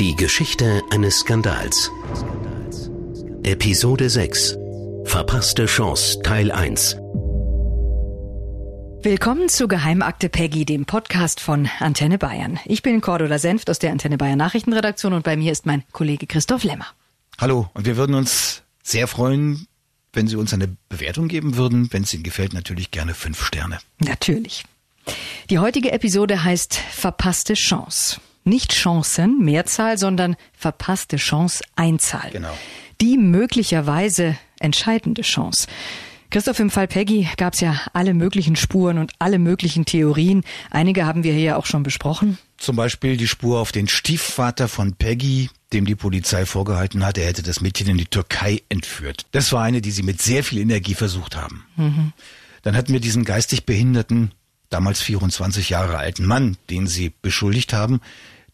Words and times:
Die 0.00 0.16
Geschichte 0.16 0.82
eines 0.88 1.18
Skandals. 1.18 1.90
Episode 3.42 4.08
6. 4.08 4.56
Verpasste 5.04 5.66
Chance 5.66 6.22
Teil 6.22 6.50
1. 6.50 6.96
Willkommen 9.02 9.50
zu 9.50 9.68
Geheimakte 9.68 10.30
Peggy, 10.30 10.64
dem 10.64 10.86
Podcast 10.86 11.38
von 11.38 11.68
Antenne 11.80 12.16
Bayern. 12.16 12.58
Ich 12.64 12.80
bin 12.80 13.02
Cordula 13.02 13.38
Senft 13.38 13.68
aus 13.68 13.78
der 13.78 13.92
Antenne 13.92 14.16
Bayern 14.16 14.38
Nachrichtenredaktion 14.38 15.12
und 15.12 15.22
bei 15.22 15.36
mir 15.36 15.52
ist 15.52 15.66
mein 15.66 15.82
Kollege 15.92 16.26
Christoph 16.26 16.64
Lemmer. 16.64 16.86
Hallo, 17.36 17.68
und 17.74 17.84
wir 17.84 17.98
würden 17.98 18.14
uns 18.14 18.62
sehr 18.82 19.06
freuen, 19.06 19.66
wenn 20.14 20.26
Sie 20.28 20.36
uns 20.36 20.54
eine 20.54 20.74
Bewertung 20.88 21.28
geben 21.28 21.58
würden. 21.58 21.92
Wenn 21.92 22.04
es 22.04 22.14
Ihnen 22.14 22.22
gefällt, 22.22 22.54
natürlich 22.54 22.90
gerne 22.90 23.12
fünf 23.12 23.44
Sterne. 23.44 23.80
Natürlich. 23.98 24.64
Die 25.50 25.58
heutige 25.58 25.92
Episode 25.92 26.42
heißt 26.42 26.74
Verpasste 26.74 27.52
Chance. 27.52 28.18
Nicht 28.50 28.72
Chancen, 28.72 29.38
Mehrzahl, 29.44 29.96
sondern 29.96 30.34
verpasste 30.52 31.18
Chance, 31.18 31.62
Einzahl. 31.76 32.30
Genau. 32.32 32.52
Die 33.00 33.16
möglicherweise 33.16 34.36
entscheidende 34.58 35.22
Chance. 35.22 35.68
Christoph, 36.30 36.58
im 36.58 36.68
Fall 36.68 36.88
Peggy 36.88 37.28
gab 37.36 37.54
es 37.54 37.60
ja 37.60 37.80
alle 37.92 38.12
möglichen 38.12 38.56
Spuren 38.56 38.98
und 38.98 39.12
alle 39.20 39.38
möglichen 39.38 39.84
Theorien. 39.84 40.42
Einige 40.68 41.06
haben 41.06 41.22
wir 41.22 41.32
hier 41.32 41.42
ja 41.42 41.56
auch 41.56 41.66
schon 41.66 41.84
besprochen. 41.84 42.38
Zum 42.56 42.74
Beispiel 42.74 43.16
die 43.16 43.28
Spur 43.28 43.60
auf 43.60 43.70
den 43.70 43.86
Stiefvater 43.86 44.66
von 44.66 44.94
Peggy, 44.94 45.48
dem 45.72 45.84
die 45.84 45.94
Polizei 45.94 46.44
vorgehalten 46.44 47.06
hat, 47.06 47.18
er 47.18 47.26
hätte 47.26 47.44
das 47.44 47.60
Mädchen 47.60 47.86
in 47.86 47.98
die 47.98 48.06
Türkei 48.06 48.62
entführt. 48.68 49.26
Das 49.30 49.52
war 49.52 49.62
eine, 49.62 49.80
die 49.80 49.92
sie 49.92 50.02
mit 50.02 50.20
sehr 50.20 50.42
viel 50.42 50.58
Energie 50.58 50.94
versucht 50.94 51.36
haben. 51.36 51.66
Mhm. 51.76 52.12
Dann 52.62 52.76
hatten 52.76 52.92
wir 52.92 53.00
diesen 53.00 53.24
geistig 53.24 53.64
behinderten 53.64 54.32
damals 54.70 55.02
24 55.02 55.68
Jahre 55.70 55.98
alten 55.98 56.24
Mann, 56.24 56.56
den 56.70 56.86
sie 56.86 57.12
beschuldigt 57.20 57.72
haben, 57.72 58.00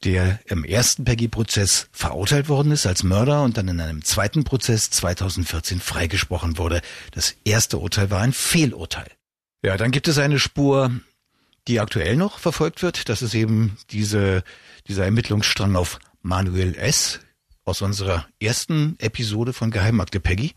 der 0.04 0.40
im 0.46 0.64
ersten 0.64 1.04
Peggy-Prozess 1.04 1.88
verurteilt 1.92 2.48
worden 2.48 2.72
ist 2.72 2.86
als 2.86 3.02
Mörder 3.02 3.42
und 3.42 3.56
dann 3.56 3.68
in 3.68 3.80
einem 3.80 4.04
zweiten 4.04 4.44
Prozess 4.44 4.90
2014 4.90 5.80
freigesprochen 5.80 6.58
wurde. 6.58 6.80
Das 7.12 7.36
erste 7.44 7.78
Urteil 7.78 8.10
war 8.10 8.20
ein 8.20 8.32
Fehlurteil. 8.32 9.10
Ja, 9.62 9.76
dann 9.76 9.90
gibt 9.90 10.08
es 10.08 10.18
eine 10.18 10.38
Spur, 10.38 10.92
die 11.68 11.80
aktuell 11.80 12.16
noch 12.16 12.38
verfolgt 12.38 12.82
wird. 12.82 13.08
Das 13.08 13.22
ist 13.22 13.34
eben 13.34 13.76
diese, 13.90 14.44
dieser 14.86 15.04
Ermittlungsstrang 15.04 15.76
auf 15.76 15.98
Manuel 16.22 16.74
S. 16.76 17.20
aus 17.64 17.82
unserer 17.82 18.26
ersten 18.40 18.96
Episode 18.98 19.52
von 19.52 19.70
Geheimakte 19.70 20.20
Peggy. 20.20 20.54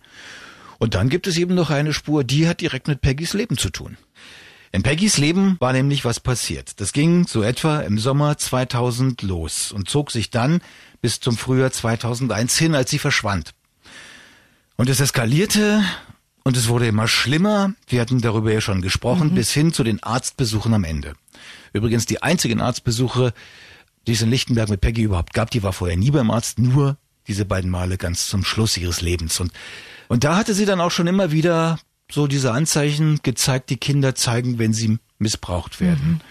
Und 0.78 0.96
dann 0.96 1.09
gibt 1.09 1.28
es 1.28 1.38
eben 1.38 1.56
noch 1.56 1.70
eine 1.70 1.94
Spur, 1.94 2.24
die 2.24 2.48
hat 2.48 2.62
direkt 2.62 2.88
mit 2.88 3.02
Peggys 3.02 3.34
Leben 3.34 3.58
zu 3.58 3.70
tun. 3.70 3.98
In 4.72 4.84
Peggys 4.84 5.17
Leben 5.17 5.58
war 5.59 5.73
nämlich 5.73 6.06
was 6.06 6.20
passiert. 6.20 6.80
Das 6.80 6.94
ging 6.94 7.25
so 7.25 7.42
etwa 7.42 7.80
im 7.80 7.98
Sommer 7.98 8.38
2000 8.38 9.22
los 9.23 9.72
und 9.72 9.89
zog 9.89 10.12
sich 10.12 10.30
dann 10.30 10.62
bis 11.02 11.20
zum 11.20 11.38
Frühjahr 11.38 11.72
2001 11.72 12.58
hin, 12.58 12.75
als 12.75 12.92
sie 12.92 13.00
verschwand. 13.00 13.52
Und 14.75 14.90
es 14.90 15.00
eskalierte 15.00 15.84
und 16.44 16.56
es 16.56 16.68
wurde 16.68 16.88
immer 16.88 17.07
schlimmer. 17.07 17.74
Wir 17.88 18.00
hatten 18.00 18.22
darüber 18.22 18.53
ja 18.53 18.62
schon 18.62 18.81
gesprochen, 18.81 19.31
mhm. 19.31 19.35
bis 19.35 19.52
hin 19.52 19.74
zu 19.74 19.84
den 19.84 20.03
Arztbesuchen 20.03 20.74
am 20.74 20.84
Ende. 20.84 21.16
Übrigens 21.74 22.06
die 22.06 22.22
einzigen 22.22 22.62
Arztbesuche, 22.62 23.34
die 24.07 24.13
es 24.13 24.22
in 24.22 24.30
Lichtenberg 24.30 24.69
mit 24.69 24.81
Peggy 24.81 25.01
überhaupt 25.01 25.34
gab, 25.34 25.50
die 25.51 25.63
war 25.63 25.74
vorher 25.74 25.97
nie 25.97 26.12
beim 26.12 26.30
Arzt, 26.30 26.59
nur 26.59 26.97
diese 27.28 27.46
beiden 27.46 27.69
Male 27.69 27.97
ganz 27.97 28.28
zum 28.28 28.44
Schluss 28.44 28.78
ihres 28.78 29.01
Lebens. 29.01 29.40
Und, 29.40 29.51
und 30.07 30.24
da 30.24 30.36
hatte 30.36 30.53
sie 30.53 30.66
dann 30.66 30.81
auch 30.81 30.91
schon 30.91 31.07
immer 31.07 31.31
wieder 31.31 31.80
so 32.12 32.28
diese 32.28 32.52
Anzeichen 32.52 33.20
gezeigt, 33.24 33.70
die 33.70 33.78
Kinder 33.78 34.16
zeigen, 34.16 34.59
wenn 34.59 34.74
sie 34.74 35.00
missbraucht 35.20 35.80
werden. 35.80 36.09
Mhm. 36.14 36.22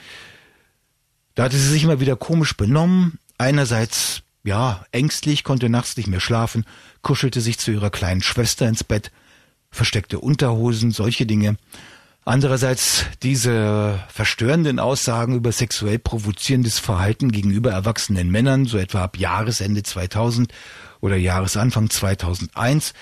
Da 1.34 1.44
hatte 1.44 1.56
sie 1.56 1.68
sich 1.68 1.84
immer 1.84 2.00
wieder 2.00 2.16
komisch 2.16 2.56
benommen. 2.56 3.18
Einerseits, 3.38 4.22
ja, 4.42 4.84
ängstlich, 4.90 5.44
konnte 5.44 5.68
nachts 5.68 5.96
nicht 5.96 6.08
mehr 6.08 6.20
schlafen, 6.20 6.64
kuschelte 7.02 7.40
sich 7.40 7.58
zu 7.58 7.70
ihrer 7.70 7.90
kleinen 7.90 8.22
Schwester 8.22 8.68
ins 8.68 8.82
Bett, 8.82 9.12
versteckte 9.70 10.18
Unterhosen, 10.18 10.90
solche 10.90 11.26
Dinge. 11.26 11.56
Andererseits 12.24 13.06
diese 13.22 14.00
verstörenden 14.08 14.80
Aussagen 14.80 15.34
über 15.34 15.52
sexuell 15.52 15.98
provozierendes 15.98 16.78
Verhalten 16.78 17.32
gegenüber 17.32 17.70
erwachsenen 17.70 18.30
Männern, 18.30 18.66
so 18.66 18.76
etwa 18.76 19.04
ab 19.04 19.16
Jahresende 19.16 19.82
2000 19.82 20.52
oder 21.00 21.16
Jahresanfang 21.16 21.88
2001. 21.88 22.92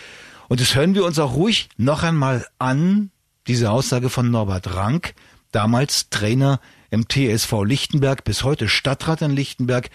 Und 0.48 0.60
das 0.60 0.74
hören 0.74 0.94
wir 0.94 1.04
uns 1.04 1.18
auch 1.18 1.34
ruhig 1.34 1.68
noch 1.76 2.02
einmal 2.02 2.46
an, 2.58 3.10
diese 3.46 3.70
Aussage 3.70 4.10
von 4.10 4.30
Norbert 4.30 4.74
Rank, 4.74 5.14
damals 5.52 6.10
Trainer 6.10 6.60
im 6.90 7.08
TSV 7.08 7.64
Lichtenberg, 7.64 8.24
bis 8.24 8.44
heute 8.44 8.68
Stadtrat 8.68 9.22
in 9.22 9.32
Lichtenberg. 9.32 9.90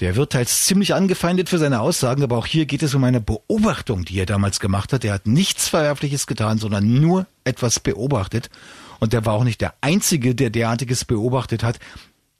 Der 0.00 0.16
wird 0.16 0.32
teils 0.32 0.64
ziemlich 0.64 0.92
angefeindet 0.92 1.48
für 1.48 1.58
seine 1.58 1.80
Aussagen, 1.80 2.22
aber 2.22 2.36
auch 2.36 2.46
hier 2.46 2.66
geht 2.66 2.82
es 2.82 2.94
um 2.94 3.04
eine 3.04 3.20
Beobachtung, 3.20 4.04
die 4.04 4.18
er 4.18 4.26
damals 4.26 4.58
gemacht 4.58 4.92
hat. 4.92 5.04
Er 5.04 5.14
hat 5.14 5.26
nichts 5.26 5.68
Verwerfliches 5.68 6.26
getan, 6.26 6.58
sondern 6.58 7.00
nur 7.00 7.26
etwas 7.44 7.78
beobachtet. 7.78 8.50
Und 8.98 9.12
der 9.12 9.24
war 9.24 9.34
auch 9.34 9.44
nicht 9.44 9.60
der 9.60 9.74
Einzige, 9.80 10.34
der 10.34 10.50
derartiges 10.50 11.04
beobachtet 11.04 11.62
hat. 11.62 11.78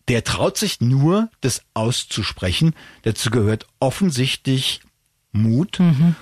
Der 0.09 0.25
traut 0.25 0.59
sich 0.59 0.81
nur, 0.81 1.31
das 1.41 1.63
auszusprechen. 1.75 2.75
Dazu 3.03 3.31
gehört 3.31 3.67
offensichtlich 3.79 4.81
Mut. 5.33 5.79
Mhm. 5.79 6.17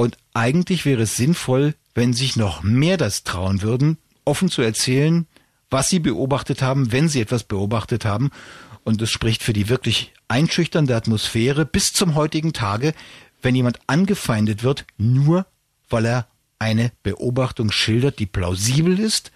Und 0.00 0.16
eigentlich 0.32 0.84
wäre 0.84 1.02
es 1.02 1.16
sinnvoll, 1.16 1.74
wenn 1.92 2.12
sich 2.12 2.36
noch 2.36 2.62
mehr 2.62 2.96
das 2.96 3.24
trauen 3.24 3.62
würden, 3.62 3.98
offen 4.24 4.48
zu 4.48 4.62
erzählen, 4.62 5.26
was 5.70 5.88
sie 5.88 5.98
beobachtet 5.98 6.62
haben, 6.62 6.92
wenn 6.92 7.08
sie 7.08 7.20
etwas 7.20 7.42
beobachtet 7.42 8.04
haben. 8.04 8.30
Und 8.84 9.02
es 9.02 9.10
spricht 9.10 9.42
für 9.42 9.52
die 9.52 9.68
wirklich 9.68 10.12
einschüchternde 10.28 10.94
Atmosphäre 10.94 11.66
bis 11.66 11.92
zum 11.92 12.14
heutigen 12.14 12.52
Tage, 12.52 12.94
wenn 13.42 13.56
jemand 13.56 13.80
angefeindet 13.88 14.62
wird, 14.62 14.86
nur 14.98 15.46
weil 15.90 16.06
er 16.06 16.28
eine 16.60 16.92
Beobachtung 17.02 17.72
schildert, 17.72 18.20
die 18.20 18.26
plausibel 18.26 19.00
ist 19.00 19.32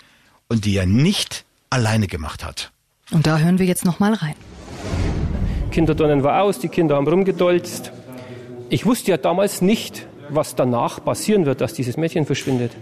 und 0.48 0.64
die 0.64 0.76
er 0.76 0.86
nicht 0.86 1.44
alleine 1.70 2.06
gemacht 2.06 2.44
hat. 2.44 2.70
Und 3.10 3.26
da 3.26 3.38
hören 3.38 3.58
wir 3.58 3.66
jetzt 3.66 3.84
noch 3.84 3.98
mal 3.98 4.14
rein. 4.14 4.36
Kinderdonnen 5.72 6.22
war 6.22 6.40
aus, 6.42 6.60
die 6.60 6.68
Kinder 6.68 6.94
haben 6.94 7.08
rumgedolzt. 7.08 7.90
Ich 8.68 8.86
wusste 8.86 9.10
ja 9.10 9.16
damals 9.16 9.60
nicht, 9.60 10.06
was 10.34 10.54
danach 10.54 11.04
passieren 11.04 11.46
wird, 11.46 11.60
dass 11.60 11.74
dieses 11.74 11.96
Mädchen 11.96 12.26
verschwindet. 12.26 12.72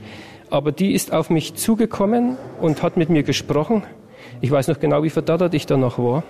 Aber 0.51 0.73
die 0.73 0.93
ist 0.95 1.13
auf 1.13 1.31
mich 1.31 1.55
zugekommen 1.55 2.37
und 2.61 2.83
hat 2.83 2.97
mit 2.97 3.09
mir 3.09 3.23
gesprochen. 3.23 3.85
Ich 4.41 4.51
weiß 4.51 4.69
noch 4.69 4.81
genau, 4.81 5.03
wie 5.03 5.11
verdattert 5.11 5.55
ich 5.55 5.67
danach 5.67 5.99
war. 5.99 6.25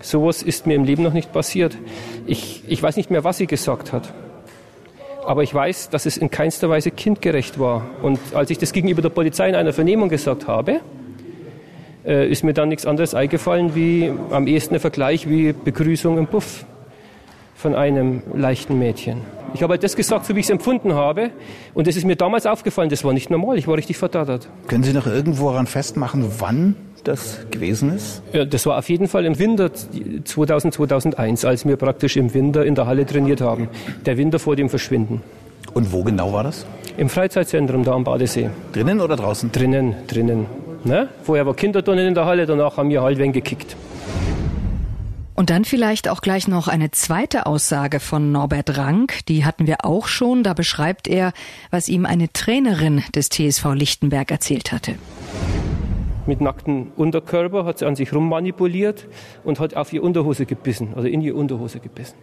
Sowas 0.00 0.42
ist 0.42 0.66
mir 0.66 0.74
im 0.74 0.84
Leben 0.84 1.02
noch 1.02 1.12
nicht 1.12 1.32
passiert. 1.32 1.76
Ich, 2.26 2.62
ich 2.68 2.82
weiß 2.82 2.96
nicht 2.96 3.10
mehr, 3.10 3.24
was 3.24 3.38
sie 3.38 3.46
gesagt 3.46 3.92
hat. 3.92 4.12
Aber 5.26 5.42
ich 5.42 5.52
weiß, 5.52 5.90
dass 5.90 6.06
es 6.06 6.16
in 6.16 6.30
keinster 6.30 6.70
Weise 6.70 6.90
kindgerecht 6.90 7.58
war. 7.58 7.86
Und 8.02 8.18
als 8.34 8.50
ich 8.50 8.58
das 8.58 8.72
gegenüber 8.72 9.02
der 9.02 9.08
Polizei 9.10 9.48
in 9.48 9.54
einer 9.54 9.72
Vernehmung 9.72 10.08
gesagt 10.08 10.46
habe, 10.46 10.80
äh, 12.06 12.28
ist 12.28 12.44
mir 12.44 12.54
dann 12.54 12.68
nichts 12.68 12.86
anderes 12.86 13.14
eingefallen 13.14 13.74
wie 13.74 14.12
am 14.30 14.46
ehesten 14.46 14.74
ein 14.74 14.80
Vergleich 14.80 15.28
wie 15.28 15.52
Begrüßung 15.52 16.16
im 16.16 16.26
Puff 16.26 16.64
von 17.54 17.74
einem 17.74 18.22
leichten 18.34 18.78
Mädchen. 18.78 19.20
Ich 19.54 19.62
habe 19.62 19.72
halt 19.72 19.82
das 19.82 19.96
gesagt, 19.96 20.26
so 20.26 20.34
wie 20.34 20.40
ich 20.40 20.46
es 20.46 20.50
empfunden 20.50 20.94
habe. 20.94 21.30
Und 21.74 21.86
das 21.86 21.96
ist 21.96 22.04
mir 22.04 22.16
damals 22.16 22.46
aufgefallen, 22.46 22.90
das 22.90 23.04
war 23.04 23.12
nicht 23.12 23.30
normal, 23.30 23.58
ich 23.58 23.66
war 23.66 23.76
richtig 23.76 23.96
verdattert. 23.96 24.48
Können 24.66 24.84
Sie 24.84 24.92
noch 24.92 25.06
irgendwo 25.06 25.50
daran 25.50 25.66
festmachen, 25.66 26.26
wann 26.38 26.76
das 27.04 27.40
gewesen 27.50 27.94
ist? 27.94 28.22
Ja, 28.32 28.44
das 28.44 28.66
war 28.66 28.78
auf 28.78 28.88
jeden 28.88 29.08
Fall 29.08 29.24
im 29.24 29.38
Winter 29.38 29.70
2000, 29.72 30.74
2001, 30.74 31.44
als 31.44 31.66
wir 31.66 31.76
praktisch 31.76 32.16
im 32.16 32.34
Winter 32.34 32.64
in 32.64 32.74
der 32.74 32.86
Halle 32.86 33.06
trainiert 33.06 33.40
haben. 33.40 33.68
Der 34.04 34.16
Winter 34.16 34.38
vor 34.38 34.56
dem 34.56 34.68
Verschwinden. 34.68 35.22
Und 35.74 35.92
wo 35.92 36.02
genau 36.02 36.32
war 36.32 36.44
das? 36.44 36.66
Im 36.96 37.08
Freizeitzentrum 37.08 37.84
da 37.84 37.92
am 37.92 38.04
Badesee. 38.04 38.50
Drinnen 38.72 39.00
oder 39.00 39.16
draußen? 39.16 39.52
Drinnen, 39.52 39.94
drinnen. 40.06 40.46
Ne? 40.84 41.08
Vorher 41.22 41.46
war 41.46 41.54
Kinderturnen 41.54 42.06
in 42.08 42.14
der 42.14 42.24
Halle, 42.24 42.46
danach 42.46 42.76
haben 42.76 42.90
wir 42.90 43.02
halt 43.02 43.18
wen 43.18 43.32
gekickt. 43.32 43.76
Und 45.38 45.50
dann 45.50 45.64
vielleicht 45.64 46.08
auch 46.08 46.20
gleich 46.20 46.48
noch 46.48 46.66
eine 46.66 46.90
zweite 46.90 47.46
Aussage 47.46 48.00
von 48.00 48.32
Norbert 48.32 48.76
Rank, 48.76 49.24
die 49.28 49.44
hatten 49.44 49.68
wir 49.68 49.84
auch 49.84 50.08
schon. 50.08 50.42
Da 50.42 50.52
beschreibt 50.52 51.06
er, 51.06 51.32
was 51.70 51.88
ihm 51.88 52.06
eine 52.06 52.32
Trainerin 52.32 53.04
des 53.14 53.28
TSV 53.28 53.66
Lichtenberg 53.74 54.32
erzählt 54.32 54.72
hatte. 54.72 54.96
Mit 56.26 56.40
nacktem 56.40 56.90
Unterkörper 56.96 57.64
hat 57.64 57.78
sie 57.78 57.86
an 57.86 57.94
sich 57.94 58.12
rummanipuliert 58.12 59.06
und 59.44 59.60
hat 59.60 59.76
auf 59.76 59.92
ihr 59.92 60.02
Unterhose 60.02 60.44
gebissen, 60.44 60.94
also 60.96 61.06
in 61.06 61.20
ihr 61.20 61.36
Unterhose 61.36 61.78
gebissen. 61.78 62.16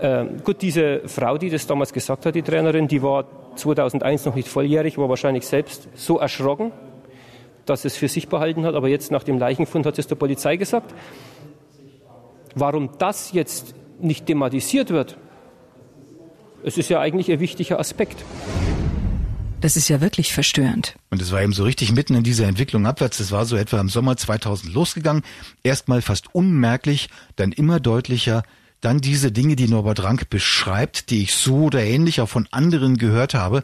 Äh, 0.00 0.24
gut, 0.42 0.60
diese 0.60 1.02
Frau, 1.06 1.38
die 1.38 1.50
das 1.50 1.64
damals 1.68 1.92
gesagt 1.92 2.26
hat, 2.26 2.34
die 2.34 2.42
Trainerin, 2.42 2.88
die 2.88 3.04
war 3.04 3.26
2001 3.54 4.24
noch 4.24 4.34
nicht 4.34 4.48
volljährig, 4.48 4.98
war 4.98 5.08
wahrscheinlich 5.08 5.46
selbst 5.46 5.88
so 5.94 6.18
erschrocken, 6.18 6.72
dass 7.66 7.84
es 7.84 7.96
für 7.96 8.08
sich 8.08 8.28
behalten 8.28 8.64
hat. 8.64 8.74
Aber 8.74 8.88
jetzt 8.88 9.12
nach 9.12 9.22
dem 9.22 9.38
Leichenfund 9.38 9.86
hat 9.86 9.96
es 9.96 10.08
der 10.08 10.16
Polizei 10.16 10.56
gesagt. 10.56 10.92
Warum 12.60 12.90
das 12.98 13.32
jetzt 13.32 13.74
nicht 14.00 14.26
thematisiert 14.26 14.90
wird, 14.90 15.16
es 16.64 16.76
ist 16.76 16.90
ja 16.90 17.00
eigentlich 17.00 17.30
ein 17.30 17.40
wichtiger 17.40 17.78
Aspekt. 17.78 18.24
Das 19.60 19.76
ist 19.76 19.88
ja 19.88 20.00
wirklich 20.00 20.32
verstörend. 20.32 20.96
Und 21.10 21.20
es 21.20 21.32
war 21.32 21.42
eben 21.42 21.52
so 21.52 21.64
richtig 21.64 21.92
mitten 21.92 22.14
in 22.14 22.22
dieser 22.22 22.46
Entwicklung 22.46 22.86
abwärts. 22.86 23.18
Das 23.18 23.32
war 23.32 23.44
so 23.44 23.56
etwa 23.56 23.80
im 23.80 23.88
Sommer 23.88 24.16
2000 24.16 24.72
losgegangen. 24.72 25.22
Erstmal 25.62 26.00
fast 26.02 26.34
unmerklich, 26.34 27.08
dann 27.36 27.52
immer 27.52 27.80
deutlicher. 27.80 28.42
Dann 28.80 29.00
diese 29.00 29.32
Dinge, 29.32 29.56
die 29.56 29.66
Norbert 29.66 30.02
Rank 30.04 30.30
beschreibt, 30.30 31.10
die 31.10 31.22
ich 31.22 31.34
so 31.34 31.64
oder 31.64 31.82
ähnlich 31.82 32.20
auch 32.20 32.28
von 32.28 32.46
anderen 32.52 32.98
gehört 32.98 33.34
habe. 33.34 33.62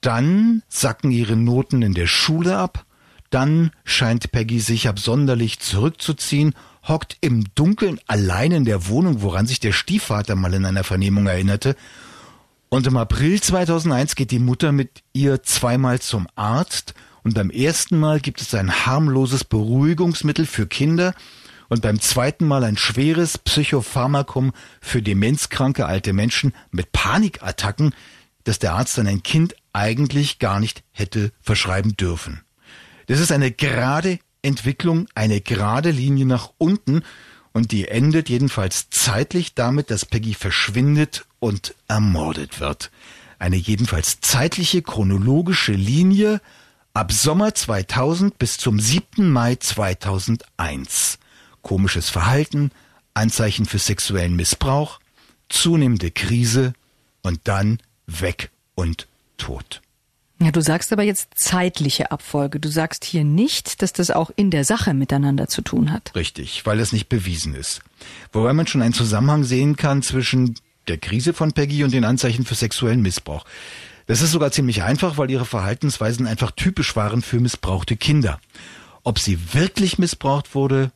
Dann 0.00 0.62
sacken 0.68 1.10
ihre 1.10 1.36
Noten 1.36 1.82
in 1.82 1.92
der 1.92 2.06
Schule 2.06 2.56
ab. 2.56 2.86
Dann 3.28 3.70
scheint 3.84 4.32
Peggy 4.32 4.60
sich 4.60 4.88
absonderlich 4.88 5.60
zurückzuziehen, 5.60 6.54
hockt 6.86 7.16
im 7.20 7.46
Dunkeln 7.54 8.00
allein 8.06 8.52
in 8.52 8.64
der 8.64 8.88
Wohnung, 8.88 9.22
woran 9.22 9.46
sich 9.46 9.60
der 9.60 9.72
Stiefvater 9.72 10.36
mal 10.36 10.54
in 10.54 10.64
einer 10.64 10.84
Vernehmung 10.84 11.26
erinnerte, 11.26 11.76
und 12.72 12.86
im 12.86 12.96
April 12.96 13.38
2001 13.38 14.14
geht 14.14 14.30
die 14.30 14.38
Mutter 14.38 14.72
mit 14.72 15.02
ihr 15.12 15.42
zweimal 15.42 16.00
zum 16.00 16.26
Arzt. 16.36 16.94
Und 17.22 17.34
beim 17.34 17.50
ersten 17.50 17.98
Mal 17.98 18.18
gibt 18.18 18.40
es 18.40 18.54
ein 18.54 18.86
harmloses 18.86 19.44
Beruhigungsmittel 19.44 20.46
für 20.46 20.66
Kinder. 20.66 21.14
Und 21.68 21.82
beim 21.82 22.00
zweiten 22.00 22.46
Mal 22.46 22.64
ein 22.64 22.78
schweres 22.78 23.36
Psychopharmakum 23.36 24.54
für 24.80 25.02
demenzkranke 25.02 25.84
alte 25.84 26.14
Menschen 26.14 26.54
mit 26.70 26.92
Panikattacken, 26.92 27.94
das 28.44 28.58
der 28.58 28.72
Arzt 28.72 28.98
an 28.98 29.06
ein 29.06 29.22
Kind 29.22 29.54
eigentlich 29.74 30.38
gar 30.38 30.58
nicht 30.58 30.82
hätte 30.92 31.30
verschreiben 31.42 31.94
dürfen. 31.98 32.40
Das 33.06 33.20
ist 33.20 33.32
eine 33.32 33.52
gerade 33.52 34.18
Entwicklung, 34.42 35.06
eine 35.14 35.40
gerade 35.40 35.90
Linie 35.90 36.26
nach 36.26 36.50
unten 36.58 37.02
und 37.52 37.72
die 37.72 37.88
endet 37.88 38.28
jedenfalls 38.28 38.90
zeitlich 38.90 39.54
damit, 39.54 39.90
dass 39.90 40.06
Peggy 40.06 40.34
verschwindet 40.34 41.26
und 41.38 41.74
ermordet 41.88 42.60
wird. 42.60 42.90
Eine 43.38 43.56
jedenfalls 43.56 44.20
zeitliche 44.20 44.82
chronologische 44.82 45.72
Linie 45.72 46.40
ab 46.94 47.12
Sommer 47.12 47.54
2000 47.54 48.38
bis 48.38 48.58
zum 48.58 48.78
7. 48.78 49.30
Mai 49.30 49.56
2001. 49.56 51.18
Komisches 51.62 52.10
Verhalten, 52.10 52.70
Anzeichen 53.14 53.66
für 53.66 53.78
sexuellen 53.78 54.36
Missbrauch, 54.36 55.00
zunehmende 55.48 56.10
Krise 56.10 56.72
und 57.22 57.40
dann 57.44 57.78
weg 58.06 58.50
und 58.74 59.06
tot. 59.36 59.82
Ja, 60.42 60.50
du 60.50 60.60
sagst 60.60 60.92
aber 60.92 61.04
jetzt 61.04 61.28
zeitliche 61.36 62.10
Abfolge. 62.10 62.58
Du 62.58 62.68
sagst 62.68 63.04
hier 63.04 63.22
nicht, 63.22 63.80
dass 63.80 63.92
das 63.92 64.10
auch 64.10 64.32
in 64.34 64.50
der 64.50 64.64
Sache 64.64 64.92
miteinander 64.92 65.46
zu 65.46 65.62
tun 65.62 65.92
hat. 65.92 66.12
Richtig, 66.16 66.66
weil 66.66 66.78
das 66.78 66.92
nicht 66.92 67.08
bewiesen 67.08 67.54
ist. 67.54 67.80
Wobei 68.32 68.52
man 68.52 68.66
schon 68.66 68.82
einen 68.82 68.92
Zusammenhang 68.92 69.44
sehen 69.44 69.76
kann 69.76 70.02
zwischen 70.02 70.56
der 70.88 70.98
Krise 70.98 71.32
von 71.32 71.52
Peggy 71.52 71.84
und 71.84 71.92
den 71.92 72.04
Anzeichen 72.04 72.44
für 72.44 72.56
sexuellen 72.56 73.02
Missbrauch. 73.02 73.44
Das 74.06 74.20
ist 74.20 74.32
sogar 74.32 74.50
ziemlich 74.50 74.82
einfach, 74.82 75.16
weil 75.16 75.30
ihre 75.30 75.44
Verhaltensweisen 75.44 76.26
einfach 76.26 76.50
typisch 76.50 76.96
waren 76.96 77.22
für 77.22 77.38
missbrauchte 77.38 77.96
Kinder. 77.96 78.40
Ob 79.04 79.20
sie 79.20 79.54
wirklich 79.54 79.98
missbraucht 79.98 80.56
wurde, 80.56 80.90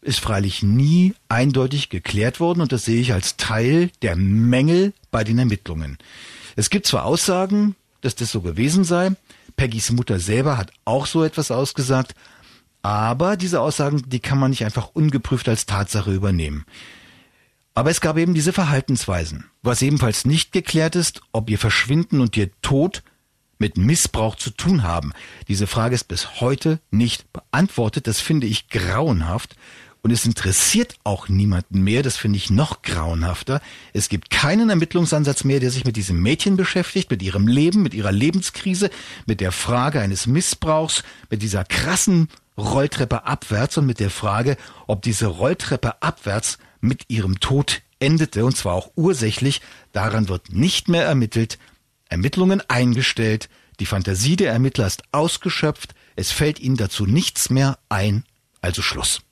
ist 0.00 0.20
freilich 0.20 0.62
nie 0.62 1.14
eindeutig 1.28 1.88
geklärt 1.88 2.38
worden 2.38 2.60
und 2.60 2.70
das 2.70 2.84
sehe 2.84 3.00
ich 3.00 3.12
als 3.12 3.36
Teil 3.36 3.90
der 4.02 4.14
Mängel 4.14 4.92
bei 5.10 5.24
den 5.24 5.40
Ermittlungen. 5.40 5.98
Es 6.54 6.70
gibt 6.70 6.86
zwar 6.86 7.04
Aussagen, 7.04 7.74
dass 8.00 8.14
das 8.14 8.30
so 8.30 8.40
gewesen 8.40 8.84
sei. 8.84 9.12
Peggys 9.56 9.90
Mutter 9.90 10.20
selber 10.20 10.58
hat 10.58 10.72
auch 10.84 11.06
so 11.06 11.24
etwas 11.24 11.50
ausgesagt. 11.50 12.14
Aber 12.82 13.36
diese 13.36 13.60
Aussagen, 13.60 14.02
die 14.06 14.20
kann 14.20 14.38
man 14.38 14.50
nicht 14.50 14.64
einfach 14.64 14.90
ungeprüft 14.92 15.48
als 15.48 15.66
Tatsache 15.66 16.12
übernehmen. 16.12 16.64
Aber 17.74 17.90
es 17.90 18.00
gab 18.00 18.16
eben 18.16 18.32
diese 18.32 18.52
Verhaltensweisen. 18.52 19.44
Was 19.62 19.82
ebenfalls 19.82 20.24
nicht 20.24 20.52
geklärt 20.52 20.96
ist, 20.96 21.20
ob 21.32 21.50
ihr 21.50 21.58
Verschwinden 21.58 22.20
und 22.20 22.36
ihr 22.36 22.50
Tod 22.62 23.02
mit 23.58 23.76
Missbrauch 23.76 24.36
zu 24.36 24.50
tun 24.50 24.82
haben. 24.82 25.12
Diese 25.48 25.66
Frage 25.66 25.94
ist 25.94 26.04
bis 26.04 26.40
heute 26.40 26.80
nicht 26.90 27.32
beantwortet. 27.32 28.06
Das 28.06 28.20
finde 28.20 28.46
ich 28.46 28.68
grauenhaft. 28.68 29.56
Und 30.06 30.12
es 30.12 30.24
interessiert 30.24 30.94
auch 31.02 31.28
niemanden 31.28 31.82
mehr, 31.82 32.04
das 32.04 32.16
finde 32.16 32.36
ich 32.36 32.48
noch 32.48 32.82
grauenhafter. 32.82 33.60
Es 33.92 34.08
gibt 34.08 34.30
keinen 34.30 34.70
Ermittlungsansatz 34.70 35.42
mehr, 35.42 35.58
der 35.58 35.72
sich 35.72 35.84
mit 35.84 35.96
diesem 35.96 36.22
Mädchen 36.22 36.56
beschäftigt, 36.56 37.10
mit 37.10 37.24
ihrem 37.24 37.48
Leben, 37.48 37.82
mit 37.82 37.92
ihrer 37.92 38.12
Lebenskrise, 38.12 38.90
mit 39.26 39.40
der 39.40 39.50
Frage 39.50 40.00
eines 40.00 40.28
Missbrauchs, 40.28 41.02
mit 41.28 41.42
dieser 41.42 41.64
krassen 41.64 42.28
Rolltreppe 42.56 43.26
abwärts 43.26 43.78
und 43.78 43.86
mit 43.86 43.98
der 43.98 44.10
Frage, 44.10 44.56
ob 44.86 45.02
diese 45.02 45.26
Rolltreppe 45.26 46.00
abwärts 46.00 46.58
mit 46.80 47.06
ihrem 47.08 47.40
Tod 47.40 47.82
endete, 47.98 48.44
und 48.44 48.56
zwar 48.56 48.74
auch 48.74 48.92
ursächlich. 48.94 49.60
Daran 49.90 50.28
wird 50.28 50.52
nicht 50.52 50.88
mehr 50.88 51.04
ermittelt, 51.04 51.58
Ermittlungen 52.08 52.62
eingestellt, 52.68 53.48
die 53.80 53.86
Fantasie 53.86 54.36
der 54.36 54.52
Ermittler 54.52 54.86
ist 54.86 55.02
ausgeschöpft, 55.10 55.96
es 56.14 56.30
fällt 56.30 56.60
ihnen 56.60 56.76
dazu 56.76 57.06
nichts 57.06 57.50
mehr 57.50 57.80
ein, 57.88 58.22
also 58.60 58.82
Schluss. 58.82 59.25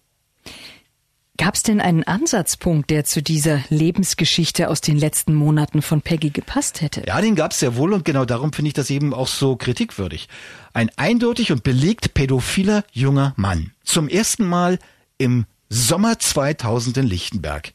Gab 1.36 1.56
es 1.56 1.64
denn 1.64 1.80
einen 1.80 2.04
Ansatzpunkt, 2.04 2.90
der 2.90 3.04
zu 3.04 3.20
dieser 3.20 3.60
Lebensgeschichte 3.68 4.68
aus 4.68 4.80
den 4.80 4.96
letzten 4.96 5.34
Monaten 5.34 5.82
von 5.82 6.00
Peggy 6.00 6.30
gepasst 6.30 6.80
hätte? 6.80 7.02
Ja, 7.08 7.20
den 7.20 7.34
gab 7.34 7.50
es 7.50 7.58
sehr 7.58 7.74
wohl 7.74 7.92
und 7.92 8.04
genau 8.04 8.24
darum 8.24 8.52
finde 8.52 8.68
ich 8.68 8.74
das 8.74 8.88
eben 8.88 9.12
auch 9.12 9.26
so 9.26 9.56
kritikwürdig. 9.56 10.28
Ein 10.74 10.90
eindeutig 10.96 11.50
und 11.50 11.64
belegt 11.64 12.14
pädophiler 12.14 12.84
junger 12.92 13.34
Mann. 13.36 13.72
Zum 13.82 14.08
ersten 14.08 14.46
Mal 14.46 14.78
im 15.18 15.46
Sommer 15.68 16.20
2000 16.20 16.98
in 16.98 17.06
Lichtenberg. 17.06 17.72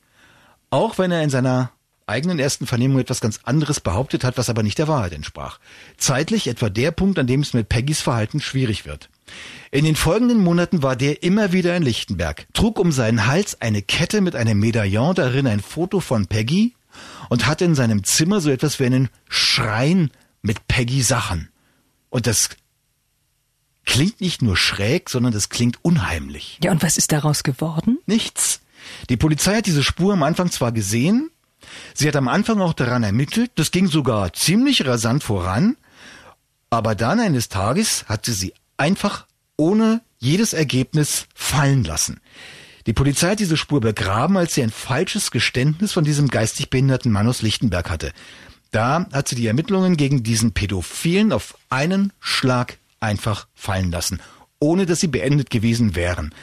Auch 0.69 0.97
wenn 0.97 1.11
er 1.11 1.21
in 1.21 1.29
seiner 1.29 1.71
eigenen 2.09 2.39
ersten 2.39 2.67
Vernehmung 2.67 2.99
etwas 2.99 3.21
ganz 3.21 3.39
anderes 3.43 3.79
behauptet 3.79 4.23
hat, 4.23 4.37
was 4.37 4.49
aber 4.49 4.63
nicht 4.63 4.77
der 4.77 4.87
Wahrheit 4.87 5.13
entsprach. 5.13 5.59
Zeitlich 5.97 6.47
etwa 6.47 6.69
der 6.69 6.91
Punkt, 6.91 7.19
an 7.19 7.27
dem 7.27 7.41
es 7.41 7.53
mit 7.53 7.69
Peggys 7.69 8.01
Verhalten 8.01 8.41
schwierig 8.41 8.85
wird. 8.85 9.09
In 9.71 9.85
den 9.85 9.95
folgenden 9.95 10.39
Monaten 10.39 10.81
war 10.81 10.95
der 10.95 11.23
immer 11.23 11.53
wieder 11.53 11.77
in 11.77 11.83
Lichtenberg, 11.83 12.47
trug 12.53 12.79
um 12.79 12.91
seinen 12.91 13.27
Hals 13.27 13.61
eine 13.61 13.81
Kette 13.81 14.21
mit 14.21 14.35
einem 14.35 14.59
Medaillon, 14.59 15.15
darin 15.15 15.47
ein 15.47 15.61
Foto 15.61 15.99
von 15.99 16.25
Peggy 16.27 16.73
und 17.29 17.45
hatte 17.45 17.65
in 17.65 17.75
seinem 17.75 18.03
Zimmer 18.03 18.41
so 18.41 18.49
etwas 18.49 18.79
wie 18.79 18.85
einen 18.85 19.09
Schrein 19.29 20.09
mit 20.41 20.67
Peggy 20.67 21.03
Sachen. 21.03 21.49
Und 22.09 22.25
das 22.25 22.49
klingt 23.85 24.21
nicht 24.21 24.41
nur 24.41 24.57
schräg, 24.57 25.09
sondern 25.09 25.33
das 25.33 25.49
klingt 25.49 25.77
unheimlich. 25.83 26.59
Ja, 26.63 26.71
und 26.71 26.81
was 26.81 26.97
ist 26.97 27.11
daraus 27.11 27.43
geworden? 27.43 27.99
Nichts. 28.05 28.61
Die 29.09 29.17
Polizei 29.17 29.57
hat 29.57 29.65
diese 29.65 29.83
Spur 29.83 30.13
am 30.13 30.23
Anfang 30.23 30.51
zwar 30.51 30.71
gesehen, 30.71 31.29
sie 31.93 32.07
hat 32.07 32.15
am 32.15 32.27
Anfang 32.27 32.61
auch 32.61 32.73
daran 32.73 33.03
ermittelt, 33.03 33.51
das 33.55 33.71
ging 33.71 33.87
sogar 33.87 34.33
ziemlich 34.33 34.85
rasant 34.85 35.23
voran, 35.23 35.77
aber 36.69 36.95
dann 36.95 37.19
eines 37.19 37.49
Tages 37.49 38.05
hatte 38.07 38.31
sie 38.31 38.53
einfach 38.77 39.25
ohne 39.57 40.01
jedes 40.19 40.53
Ergebnis 40.53 41.25
fallen 41.33 41.83
lassen. 41.83 42.19
Die 42.85 42.93
Polizei 42.93 43.31
hat 43.31 43.39
diese 43.39 43.57
Spur 43.57 43.81
begraben, 43.81 44.37
als 44.37 44.55
sie 44.55 44.63
ein 44.63 44.71
falsches 44.71 45.31
Geständnis 45.31 45.91
von 45.91 46.03
diesem 46.03 46.27
geistig 46.27 46.69
behinderten 46.69 47.11
Mann 47.11 47.27
aus 47.27 47.41
Lichtenberg 47.41 47.89
hatte. 47.89 48.13
Da 48.71 49.07
hat 49.11 49.27
sie 49.27 49.35
die 49.35 49.47
Ermittlungen 49.47 49.97
gegen 49.97 50.23
diesen 50.23 50.53
Pädophilen 50.53 51.31
auf 51.31 51.57
einen 51.69 52.13
Schlag 52.19 52.77
einfach 52.99 53.47
fallen 53.55 53.91
lassen, 53.91 54.21
ohne 54.59 54.85
dass 54.85 54.99
sie 54.99 55.07
beendet 55.07 55.49
gewesen 55.49 55.95
wären. 55.95 56.33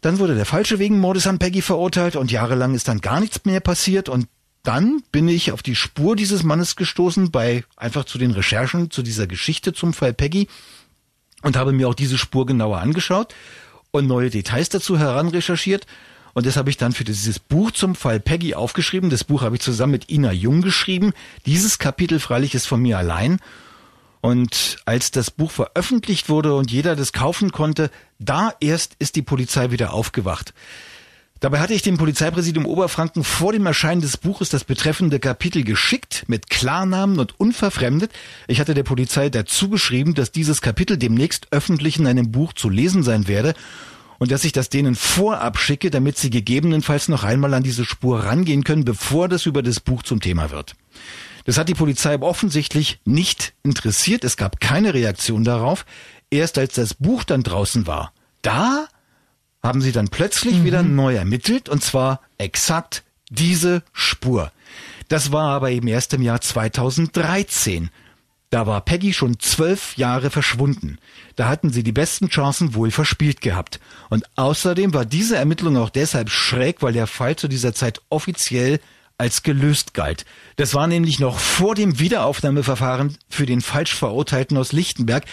Dann 0.00 0.18
wurde 0.18 0.34
der 0.34 0.46
Falsche 0.46 0.78
wegen 0.78 1.00
Mordes 1.00 1.26
an 1.26 1.38
Peggy 1.38 1.62
verurteilt 1.62 2.16
und 2.16 2.30
jahrelang 2.30 2.74
ist 2.74 2.88
dann 2.88 3.00
gar 3.00 3.20
nichts 3.20 3.44
mehr 3.44 3.60
passiert 3.60 4.08
und 4.08 4.26
dann 4.64 5.02
bin 5.12 5.28
ich 5.28 5.52
auf 5.52 5.62
die 5.62 5.76
Spur 5.76 6.16
dieses 6.16 6.42
Mannes 6.42 6.74
gestoßen 6.74 7.30
bei 7.30 7.64
einfach 7.76 8.04
zu 8.04 8.18
den 8.18 8.32
Recherchen 8.32 8.90
zu 8.90 9.02
dieser 9.02 9.26
Geschichte 9.26 9.72
zum 9.72 9.92
Fall 9.92 10.12
Peggy 10.12 10.48
und 11.42 11.56
habe 11.56 11.72
mir 11.72 11.88
auch 11.88 11.94
diese 11.94 12.18
Spur 12.18 12.46
genauer 12.46 12.78
angeschaut 12.78 13.34
und 13.92 14.06
neue 14.06 14.30
Details 14.30 14.70
dazu 14.70 14.98
heranrecherchiert. 14.98 15.86
Und 16.32 16.46
das 16.46 16.56
habe 16.56 16.70
ich 16.70 16.78
dann 16.78 16.92
für 16.92 17.04
dieses 17.04 17.38
Buch 17.38 17.70
zum 17.70 17.94
Fall 17.94 18.18
Peggy 18.18 18.54
aufgeschrieben. 18.54 19.10
Das 19.10 19.22
Buch 19.22 19.42
habe 19.42 19.54
ich 19.54 19.62
zusammen 19.62 19.92
mit 19.92 20.10
Ina 20.10 20.32
Jung 20.32 20.62
geschrieben. 20.62 21.12
Dieses 21.46 21.78
Kapitel 21.78 22.18
freilich 22.18 22.54
ist 22.54 22.66
von 22.66 22.80
mir 22.80 22.98
allein. 22.98 23.38
Und 24.20 24.78
als 24.86 25.10
das 25.10 25.30
Buch 25.30 25.50
veröffentlicht 25.50 26.30
wurde 26.30 26.54
und 26.54 26.72
jeder 26.72 26.96
das 26.96 27.12
kaufen 27.12 27.52
konnte, 27.52 27.90
da 28.18 28.54
erst 28.58 28.96
ist 28.98 29.16
die 29.16 29.22
Polizei 29.22 29.70
wieder 29.70 29.92
aufgewacht. 29.92 30.54
Dabei 31.40 31.60
hatte 31.60 31.74
ich 31.74 31.82
dem 31.82 31.98
Polizeipräsidium 31.98 32.64
Oberfranken 32.64 33.22
vor 33.22 33.52
dem 33.52 33.66
Erscheinen 33.66 34.00
des 34.00 34.16
Buches 34.16 34.48
das 34.48 34.64
betreffende 34.64 35.18
Kapitel 35.18 35.62
geschickt, 35.62 36.24
mit 36.26 36.48
Klarnamen 36.48 37.18
und 37.18 37.38
unverfremdet. 37.38 38.12
Ich 38.46 38.60
hatte 38.60 38.72
der 38.72 38.84
Polizei 38.84 39.28
dazu 39.28 39.68
geschrieben, 39.68 40.14
dass 40.14 40.32
dieses 40.32 40.62
Kapitel 40.62 40.96
demnächst 40.96 41.48
öffentlich 41.50 41.98
in 41.98 42.06
einem 42.06 42.30
Buch 42.30 42.52
zu 42.54 42.70
lesen 42.70 43.02
sein 43.02 43.28
werde. 43.28 43.54
und 44.18 44.30
dass 44.30 44.44
ich 44.44 44.52
das 44.52 44.68
denen 44.70 44.94
vorab 44.94 45.58
schicke, 45.58 45.90
damit 45.90 46.16
sie 46.16 46.30
gegebenenfalls 46.30 47.08
noch 47.08 47.24
einmal 47.24 47.52
an 47.52 47.62
diese 47.62 47.84
Spur 47.84 48.24
rangehen 48.24 48.64
können, 48.64 48.84
bevor 48.84 49.28
das 49.28 49.44
über 49.44 49.62
das 49.62 49.80
Buch 49.80 50.02
zum 50.02 50.20
Thema 50.20 50.50
wird. 50.50 50.76
Das 51.44 51.58
hat 51.58 51.68
die 51.68 51.74
Polizei 51.74 52.18
offensichtlich 52.18 53.00
nicht 53.04 53.52
interessiert. 53.62 54.24
Es 54.24 54.36
gab 54.36 54.60
keine 54.60 54.94
Reaktion 54.94 55.44
darauf. 55.44 55.84
Erst 56.30 56.58
als 56.58 56.74
das 56.74 56.94
Buch 56.94 57.24
dann 57.24 57.42
draußen 57.42 57.86
war, 57.86 58.12
da 58.40 58.86
haben 59.64 59.80
sie 59.80 59.92
dann 59.92 60.08
plötzlich 60.08 60.58
mhm. 60.58 60.64
wieder 60.64 60.82
neu 60.82 61.16
ermittelt 61.16 61.68
und 61.68 61.82
zwar 61.82 62.20
exakt 62.38 63.02
diese 63.30 63.82
Spur. 63.92 64.52
Das 65.08 65.32
war 65.32 65.50
aber 65.50 65.70
eben 65.70 65.88
erst 65.88 66.12
im 66.12 66.22
Jahr 66.22 66.40
2013. 66.40 67.88
Da 68.50 68.66
war 68.66 68.82
Peggy 68.82 69.12
schon 69.12 69.40
zwölf 69.40 69.96
Jahre 69.96 70.30
verschwunden. 70.30 70.98
Da 71.34 71.48
hatten 71.48 71.70
sie 71.70 71.82
die 71.82 71.92
besten 71.92 72.28
Chancen 72.28 72.74
wohl 72.74 72.90
verspielt 72.90 73.40
gehabt. 73.40 73.80
Und 74.10 74.24
außerdem 74.36 74.94
war 74.94 75.04
diese 75.04 75.36
Ermittlung 75.36 75.76
auch 75.76 75.90
deshalb 75.90 76.30
schräg, 76.30 76.80
weil 76.80 76.92
der 76.92 77.06
Fall 77.06 77.34
zu 77.34 77.48
dieser 77.48 77.74
Zeit 77.74 78.00
offiziell 78.10 78.80
als 79.18 79.42
gelöst 79.42 79.94
galt. 79.94 80.24
Das 80.56 80.74
war 80.74 80.86
nämlich 80.86 81.20
noch 81.20 81.38
vor 81.38 81.74
dem 81.74 81.98
Wiederaufnahmeverfahren 81.98 83.16
für 83.28 83.46
den 83.46 83.60
falsch 83.60 83.94
Verurteilten 83.94 84.56
aus 84.56 84.72
Lichtenberg. 84.72 85.24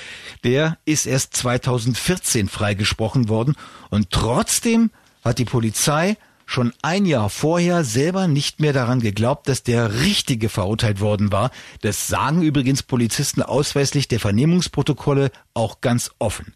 Der 0.44 0.78
ist 0.86 1.06
erst 1.06 1.36
2014 1.36 2.48
freigesprochen 2.48 3.28
worden 3.28 3.56
und 3.90 4.12
trotzdem 4.12 4.92
hat 5.24 5.40
die 5.40 5.46
Polizei 5.46 6.18
schon 6.46 6.74
ein 6.82 7.06
Jahr 7.06 7.30
vorher 7.30 7.84
selber 7.84 8.28
nicht 8.28 8.60
mehr 8.60 8.74
daran 8.74 9.00
geglaubt, 9.00 9.48
dass 9.48 9.64
der 9.64 10.02
Richtige 10.02 10.50
verurteilt 10.50 11.00
worden 11.00 11.32
war. 11.32 11.50
Das 11.82 12.08
sagen 12.08 12.42
übrigens 12.42 12.84
Polizisten 12.84 13.42
ausweislich 13.42 14.08
der 14.08 14.20
Vernehmungsprotokolle 14.20 15.32
auch 15.54 15.82
ganz 15.82 16.12
offen. 16.20 16.54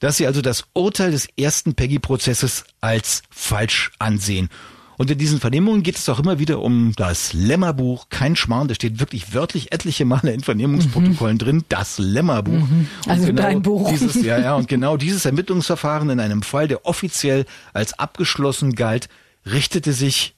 Dass 0.00 0.16
sie 0.16 0.26
also 0.26 0.42
das 0.42 0.64
Urteil 0.74 1.12
des 1.12 1.28
ersten 1.38 1.74
Peggy-Prozesses 1.74 2.64
als 2.80 3.22
falsch 3.30 3.92
ansehen. 3.98 4.50
Und 4.98 5.10
in 5.10 5.18
diesen 5.18 5.40
Vernehmungen 5.40 5.82
geht 5.82 5.96
es 5.96 6.08
auch 6.08 6.18
immer 6.18 6.38
wieder 6.38 6.62
um 6.62 6.92
das 6.96 7.32
Lämmerbuch. 7.34 8.08
Kein 8.08 8.34
Schmarrn, 8.34 8.68
da 8.68 8.74
steht 8.74 8.98
wirklich 8.98 9.34
wörtlich 9.34 9.72
etliche 9.72 10.04
Male 10.04 10.32
in 10.32 10.40
Vernehmungsprotokollen 10.40 11.36
mhm. 11.36 11.38
drin, 11.38 11.64
das 11.68 11.98
Lämmerbuch. 11.98 12.66
Mhm. 12.66 12.88
Also 13.06 13.26
genau 13.26 13.42
dein 13.42 13.62
Buch. 13.62 13.90
Dieses, 13.90 14.22
ja, 14.22 14.38
ja, 14.38 14.54
und 14.54 14.68
genau 14.68 14.96
dieses 14.96 15.24
Ermittlungsverfahren 15.24 16.08
in 16.10 16.20
einem 16.20 16.42
Fall, 16.42 16.66
der 16.68 16.86
offiziell 16.86 17.44
als 17.74 17.98
abgeschlossen 17.98 18.74
galt, 18.74 19.08
richtete 19.44 19.92
sich 19.92 20.34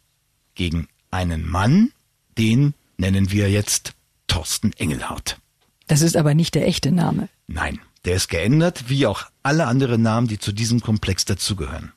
gegen 0.54 0.88
einen 1.10 1.48
Mann, 1.48 1.92
den 2.36 2.74
nennen 2.96 3.30
wir 3.30 3.50
jetzt 3.50 3.92
Thorsten 4.26 4.72
Engelhardt. 4.76 5.38
Das 5.86 6.02
ist 6.02 6.16
aber 6.16 6.34
nicht 6.34 6.54
der 6.54 6.66
echte 6.66 6.92
Name. 6.92 7.28
Nein, 7.46 7.78
der 8.04 8.16
ist 8.16 8.28
geändert, 8.28 8.88
wie 8.88 9.06
auch 9.06 9.24
alle 9.42 9.66
anderen 9.66 10.02
Namen, 10.02 10.26
die 10.26 10.38
zu 10.38 10.52
diesem 10.52 10.80
Komplex 10.80 11.24
dazugehören. 11.24 11.92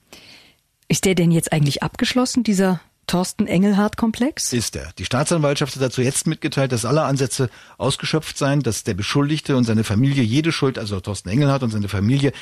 Ist 0.92 1.06
der 1.06 1.16
denn 1.16 1.32
jetzt 1.32 1.54
eigentlich 1.54 1.84
abgeschlossen, 1.84 2.44
dieser 2.44 2.82
Thorsten 3.08 3.48
Engelhardt-Komplex? 3.48 4.52
Ist 4.52 4.76
er. 4.76 4.92
Die 4.98 5.06
Staatsanwaltschaft 5.06 5.74
hat 5.74 5.82
dazu 5.82 6.02
jetzt 6.02 6.28
mitgeteilt, 6.28 6.74
dass 6.74 6.84
alle 6.84 7.04
Ansätze 7.04 7.50
ausgeschöpft 7.78 8.38
seien, 8.38 8.62
dass 8.62 8.84
der 8.84 8.94
Beschuldigte 8.94 9.56
und 9.56 9.64
seine 9.64 9.86
Familie 9.86 10.22
jede 10.22 10.52
Schuld, 10.52 10.78
also 10.78 11.00
Thorsten 11.00 11.30
Engelhardt 11.30 11.64
und 11.64 11.70
seine 11.70 11.88
Familie, 11.88 12.34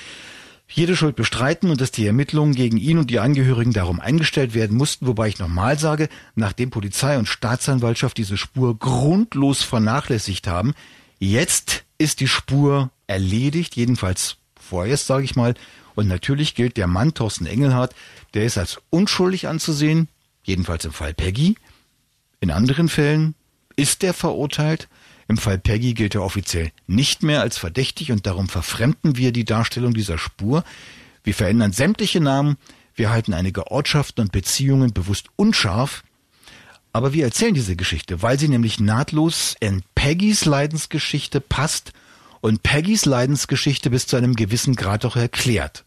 jede 0.67 0.95
Schuld 0.95 1.15
bestreiten 1.15 1.69
und 1.69 1.79
dass 1.79 1.91
die 1.91 2.07
Ermittlungen 2.07 2.55
gegen 2.55 2.77
ihn 2.77 2.97
und 2.97 3.11
die 3.11 3.19
Angehörigen 3.19 3.71
darum 3.71 3.99
eingestellt 3.99 4.55
werden 4.55 4.75
mussten, 4.75 5.05
wobei 5.05 5.27
ich 5.27 5.37
nochmal 5.37 5.77
sage, 5.77 6.09
nachdem 6.33 6.71
Polizei 6.71 7.19
und 7.19 7.27
Staatsanwaltschaft 7.27 8.17
diese 8.17 8.35
Spur 8.35 8.79
grundlos 8.79 9.61
vernachlässigt 9.61 10.47
haben, 10.47 10.73
jetzt 11.19 11.83
ist 11.99 12.19
die 12.19 12.27
Spur 12.27 12.89
erledigt, 13.05 13.75
jedenfalls 13.75 14.37
vorerst, 14.59 15.05
sage 15.05 15.23
ich 15.23 15.35
mal, 15.35 15.53
und 15.99 16.07
natürlich 16.07 16.55
gilt 16.55 16.77
der 16.77 16.87
Mann 16.87 17.13
Thorsten 17.13 17.45
Engelhardt, 17.45 17.93
der 18.33 18.45
ist 18.45 18.57
als 18.57 18.79
unschuldig 18.89 19.49
anzusehen, 19.49 20.07
jedenfalls 20.43 20.85
im 20.85 20.93
Fall 20.93 21.13
Peggy. 21.13 21.57
In 22.39 22.51
anderen 22.51 22.87
Fällen 22.87 23.35
ist 23.75 24.01
er 24.05 24.13
verurteilt. 24.13 24.87
Im 25.27 25.37
Fall 25.37 25.57
Peggy 25.57 25.93
gilt 25.95 26.15
er 26.15 26.23
offiziell 26.23 26.71
nicht 26.87 27.21
mehr 27.21 27.41
als 27.41 27.57
verdächtig 27.57 28.13
und 28.13 28.25
darum 28.25 28.47
verfremden 28.47 29.17
wir 29.17 29.33
die 29.33 29.43
Darstellung 29.43 29.93
dieser 29.93 30.17
Spur. 30.17 30.63
Wir 31.25 31.33
verändern 31.33 31.73
sämtliche 31.73 32.21
Namen, 32.21 32.55
wir 32.95 33.09
halten 33.09 33.33
einige 33.33 33.69
Ortschaften 33.69 34.21
und 34.21 34.31
Beziehungen 34.31 34.93
bewusst 34.93 35.27
unscharf, 35.35 36.05
aber 36.93 37.11
wir 37.11 37.25
erzählen 37.25 37.53
diese 37.53 37.75
Geschichte, 37.75 38.21
weil 38.21 38.39
sie 38.39 38.47
nämlich 38.47 38.79
nahtlos 38.79 39.57
in 39.59 39.83
Peggys 39.95 40.45
Leidensgeschichte 40.45 41.41
passt 41.41 41.91
und 42.39 42.63
Peggys 42.63 43.03
Leidensgeschichte 43.03 43.89
bis 43.89 44.07
zu 44.07 44.15
einem 44.15 44.37
gewissen 44.37 44.77
Grad 44.77 45.03
auch 45.03 45.17
erklärt 45.17 45.83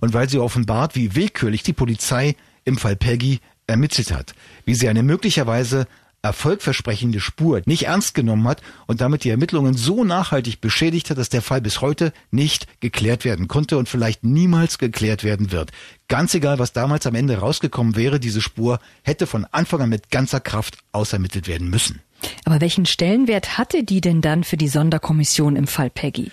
und 0.00 0.12
weil 0.14 0.28
sie 0.28 0.38
offenbart, 0.38 0.96
wie 0.96 1.14
willkürlich 1.14 1.62
die 1.62 1.72
Polizei 1.72 2.36
im 2.64 2.78
Fall 2.78 2.96
Peggy 2.96 3.40
ermittelt 3.66 4.12
hat, 4.12 4.34
wie 4.64 4.74
sie 4.74 4.88
eine 4.88 5.02
möglicherweise 5.02 5.86
erfolgversprechende 6.22 7.20
Spur 7.20 7.62
nicht 7.64 7.86
ernst 7.86 8.14
genommen 8.14 8.46
hat 8.46 8.60
und 8.86 9.00
damit 9.00 9.24
die 9.24 9.30
Ermittlungen 9.30 9.74
so 9.74 10.04
nachhaltig 10.04 10.60
beschädigt 10.60 11.08
hat, 11.10 11.18
dass 11.18 11.30
der 11.30 11.40
Fall 11.40 11.62
bis 11.62 11.80
heute 11.80 12.12
nicht 12.30 12.66
geklärt 12.80 13.24
werden 13.24 13.48
konnte 13.48 13.78
und 13.78 13.88
vielleicht 13.88 14.22
niemals 14.22 14.78
geklärt 14.78 15.24
werden 15.24 15.50
wird. 15.50 15.70
Ganz 16.08 16.34
egal, 16.34 16.58
was 16.58 16.72
damals 16.72 17.06
am 17.06 17.14
Ende 17.14 17.38
rausgekommen 17.38 17.96
wäre, 17.96 18.20
diese 18.20 18.42
Spur 18.42 18.80
hätte 19.02 19.26
von 19.26 19.46
Anfang 19.46 19.80
an 19.80 19.88
mit 19.88 20.10
ganzer 20.10 20.40
Kraft 20.40 20.78
ausermittelt 20.92 21.48
werden 21.48 21.70
müssen. 21.70 22.00
Aber 22.44 22.60
welchen 22.60 22.84
Stellenwert 22.84 23.56
hatte 23.56 23.82
die 23.82 24.02
denn 24.02 24.20
dann 24.20 24.44
für 24.44 24.58
die 24.58 24.68
Sonderkommission 24.68 25.56
im 25.56 25.66
Fall 25.66 25.88
Peggy? 25.88 26.30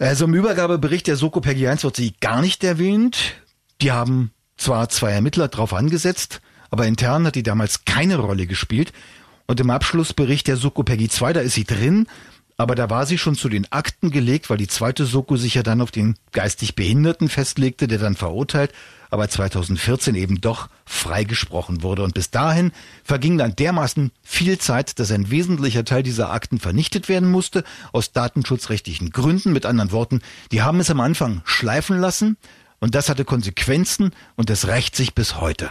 Also 0.00 0.24
im 0.24 0.32
Übergabebericht 0.32 1.06
der 1.08 1.16
Soko 1.16 1.42
Peggy 1.42 1.68
1 1.68 1.84
wird 1.84 1.94
sie 1.94 2.14
gar 2.20 2.40
nicht 2.40 2.64
erwähnt. 2.64 3.34
Die 3.82 3.92
haben 3.92 4.32
zwar 4.56 4.88
zwei 4.88 5.10
Ermittler 5.10 5.48
drauf 5.48 5.74
angesetzt, 5.74 6.40
aber 6.70 6.86
intern 6.86 7.26
hat 7.26 7.34
die 7.34 7.42
damals 7.42 7.84
keine 7.84 8.16
Rolle 8.16 8.46
gespielt. 8.46 8.94
Und 9.46 9.60
im 9.60 9.68
Abschlussbericht 9.68 10.48
der 10.48 10.56
Soko 10.56 10.84
Peggy 10.84 11.10
2, 11.10 11.34
da 11.34 11.40
ist 11.40 11.52
sie 11.52 11.64
drin, 11.64 12.06
aber 12.60 12.74
da 12.74 12.90
war 12.90 13.06
sie 13.06 13.18
schon 13.18 13.34
zu 13.34 13.48
den 13.48 13.70
Akten 13.72 14.10
gelegt, 14.10 14.50
weil 14.50 14.58
die 14.58 14.68
zweite 14.68 15.06
Soko 15.06 15.36
sich 15.36 15.54
ja 15.54 15.62
dann 15.62 15.80
auf 15.80 15.90
den 15.90 16.16
geistig 16.32 16.74
Behinderten 16.76 17.28
festlegte, 17.28 17.88
der 17.88 17.98
dann 17.98 18.16
verurteilt 18.16 18.72
aber 19.10 19.28
2014 19.28 20.14
eben 20.14 20.40
doch 20.40 20.68
freigesprochen 20.86 21.82
wurde. 21.82 22.02
Und 22.02 22.14
bis 22.14 22.30
dahin 22.30 22.72
verging 23.04 23.38
dann 23.38 23.56
dermaßen 23.56 24.12
viel 24.22 24.58
Zeit, 24.58 24.98
dass 24.98 25.10
ein 25.10 25.30
wesentlicher 25.30 25.84
Teil 25.84 26.02
dieser 26.02 26.30
Akten 26.30 26.58
vernichtet 26.58 27.08
werden 27.08 27.30
musste, 27.30 27.64
aus 27.92 28.12
datenschutzrechtlichen 28.12 29.10
Gründen. 29.10 29.52
Mit 29.52 29.66
anderen 29.66 29.92
Worten, 29.92 30.20
die 30.52 30.62
haben 30.62 30.80
es 30.80 30.90
am 30.90 31.00
Anfang 31.00 31.42
schleifen 31.44 31.98
lassen 31.98 32.36
und 32.78 32.94
das 32.94 33.08
hatte 33.08 33.24
Konsequenzen 33.24 34.12
und 34.36 34.48
das 34.48 34.68
rächt 34.68 34.96
sich 34.96 35.14
bis 35.14 35.40
heute. 35.40 35.70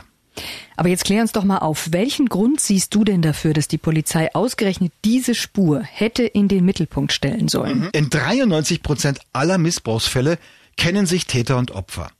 Aber 0.75 0.89
jetzt 0.89 1.05
klär 1.05 1.21
uns 1.21 1.31
doch 1.31 1.43
mal 1.43 1.59
auf, 1.59 1.89
welchen 1.91 2.27
Grund 2.27 2.59
siehst 2.59 2.95
du 2.95 3.03
denn 3.03 3.21
dafür, 3.21 3.53
dass 3.53 3.67
die 3.67 3.77
Polizei 3.77 4.33
ausgerechnet 4.33 4.93
diese 5.03 5.35
Spur 5.35 5.81
hätte 5.81 6.23
in 6.23 6.47
den 6.47 6.65
Mittelpunkt 6.65 7.11
stellen 7.11 7.47
sollen? 7.47 7.79
Mhm. 7.79 7.89
In 7.93 8.09
93 8.09 8.81
Prozent 8.81 9.19
aller 9.33 9.57
Missbrauchsfälle 9.57 10.37
kennen 10.77 11.05
sich 11.05 11.25
Täter 11.25 11.57
und 11.57 11.71
Opfer. 11.71 12.11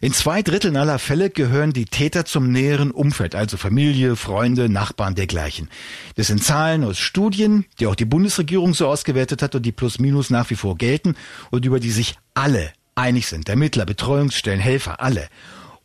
In 0.00 0.12
zwei 0.12 0.42
Dritteln 0.42 0.76
aller 0.76 0.98
Fälle 0.98 1.30
gehören 1.30 1.72
die 1.72 1.86
Täter 1.86 2.24
zum 2.24 2.50
näheren 2.50 2.90
Umfeld, 2.90 3.34
also 3.34 3.56
Familie, 3.56 4.16
Freunde, 4.16 4.68
Nachbarn 4.68 5.14
dergleichen. 5.14 5.68
Das 6.16 6.28
sind 6.28 6.44
Zahlen 6.44 6.84
aus 6.84 6.98
Studien, 6.98 7.64
die 7.80 7.86
auch 7.86 7.94
die 7.94 8.04
Bundesregierung 8.04 8.74
so 8.74 8.86
ausgewertet 8.86 9.42
hat 9.42 9.54
und 9.54 9.62
die 9.62 9.72
plus 9.72 9.98
minus 9.98 10.30
nach 10.30 10.50
wie 10.50 10.56
vor 10.56 10.76
gelten 10.76 11.16
und 11.50 11.64
über 11.64 11.80
die 11.80 11.90
sich 11.90 12.16
alle 12.34 12.72
einig 12.94 13.26
sind. 13.26 13.48
Ermittler, 13.48 13.86
Betreuungsstellen, 13.86 14.60
Helfer, 14.60 15.00
alle. 15.00 15.28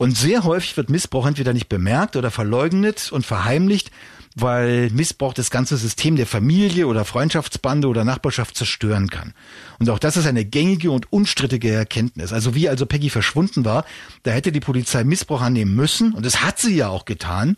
Und 0.02 0.18
sehr 0.18 0.46
häufig 0.46 0.78
wird 0.78 0.90
Missbrauch 0.90 1.28
entweder 1.28 1.54
nicht 1.54 1.70
bemerkt 1.70 2.16
oder 2.16 2.32
verleugnet 2.32 3.12
und 3.12 3.24
verheimlicht, 3.24 3.92
weil 4.36 4.90
Missbrauch 4.90 5.36
das 5.36 5.52
ganze 5.52 5.78
System 5.78 6.16
der 6.16 6.26
Familie 6.26 6.88
oder 6.88 7.06
Freundschaftsbande 7.06 7.88
oder 7.88 8.04
Nachbarschaft 8.04 8.58
zerstören 8.58 9.12
kann. 9.12 9.36
Und 9.78 9.92
auch 9.92 10.00
das 10.00 10.18
ist 10.18 10.26
eine 10.26 10.44
gängige 10.44 10.90
und 10.90 11.14
unstrittige 11.14 11.72
Erkenntnis. 11.72 12.34
Also 12.34 12.56
wie 12.56 12.68
also 12.68 12.88
Peggy 12.88 13.12
verschwunden 13.12 13.64
war, 13.64 13.86
da 14.24 14.32
hätte 14.32 14.52
die 14.52 14.60
Polizei 14.60 15.04
Missbrauch 15.04 15.42
annehmen 15.42 15.76
müssen 15.76 16.16
und 16.16 16.26
das 16.26 16.42
hat 16.42 16.58
sie 16.58 16.76
ja 16.76 16.88
auch 16.88 17.06
getan. 17.06 17.56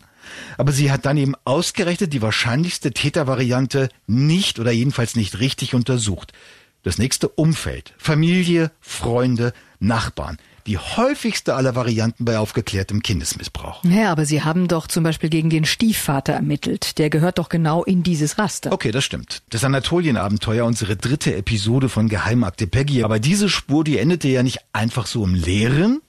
Aber 0.58 0.72
sie 0.72 0.92
hat 0.92 1.06
dann 1.06 1.16
eben 1.16 1.32
ausgerechnet 1.46 2.12
die 2.12 2.20
wahrscheinlichste 2.20 2.90
Tätervariante 2.90 3.88
nicht 4.06 4.58
oder 4.58 4.70
jedenfalls 4.70 5.16
nicht 5.16 5.40
richtig 5.40 5.74
untersucht. 5.74 6.34
Das 6.82 6.98
nächste 6.98 7.30
Umfeld. 7.30 7.94
Familie, 7.96 8.70
Freunde, 8.82 9.54
Nachbarn 9.80 10.36
die 10.66 10.78
häufigste 10.78 11.54
aller 11.54 11.74
Varianten 11.74 12.24
bei 12.24 12.38
aufgeklärtem 12.38 13.02
Kindesmissbrauch. 13.02 13.84
Ja, 13.84 14.10
aber 14.10 14.24
Sie 14.24 14.42
haben 14.42 14.66
doch 14.66 14.86
zum 14.86 15.04
Beispiel 15.04 15.28
gegen 15.28 15.50
den 15.50 15.64
Stiefvater 15.64 16.32
ermittelt. 16.32 16.98
Der 16.98 17.10
gehört 17.10 17.38
doch 17.38 17.48
genau 17.48 17.84
in 17.84 18.02
dieses 18.02 18.38
Raster. 18.38 18.72
Okay, 18.72 18.90
das 18.90 19.04
stimmt. 19.04 19.42
Das 19.50 19.64
Anatolienabenteuer, 19.64 20.64
unsere 20.64 20.96
dritte 20.96 21.34
Episode 21.34 21.88
von 21.88 22.08
Geheimakte 22.08 22.66
Peggy. 22.66 23.04
Aber 23.04 23.18
diese 23.18 23.48
Spur, 23.48 23.84
die 23.84 23.98
endete 23.98 24.28
ja 24.28 24.42
nicht 24.42 24.60
einfach 24.72 25.06
so 25.06 25.24
im 25.24 25.34
Leeren, 25.34 26.00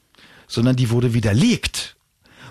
sondern 0.48 0.76
die 0.76 0.90
wurde 0.90 1.14
widerlegt. 1.14 1.98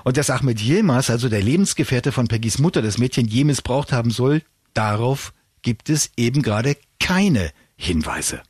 Und 0.05 0.19
dass 0.19 0.29
Ahmed 0.29 0.61
Yilmaz, 0.61 1.09
also 1.09 1.31
der 1.31 1.43
Lebensgefährte 1.43 2.13
von 2.13 2.29
Peggys 2.29 2.59
Mutter, 2.59 2.83
das 2.83 2.99
Mädchen 2.99 3.27
je 3.27 3.45
missbraucht 3.45 3.93
haben 3.93 4.11
soll, 4.11 4.43
darauf 4.75 5.33
gibt 5.63 5.89
es 5.89 6.11
eben 6.19 6.43
gerade 6.43 6.77
keine 7.01 7.51
Hinweise. 7.77 8.43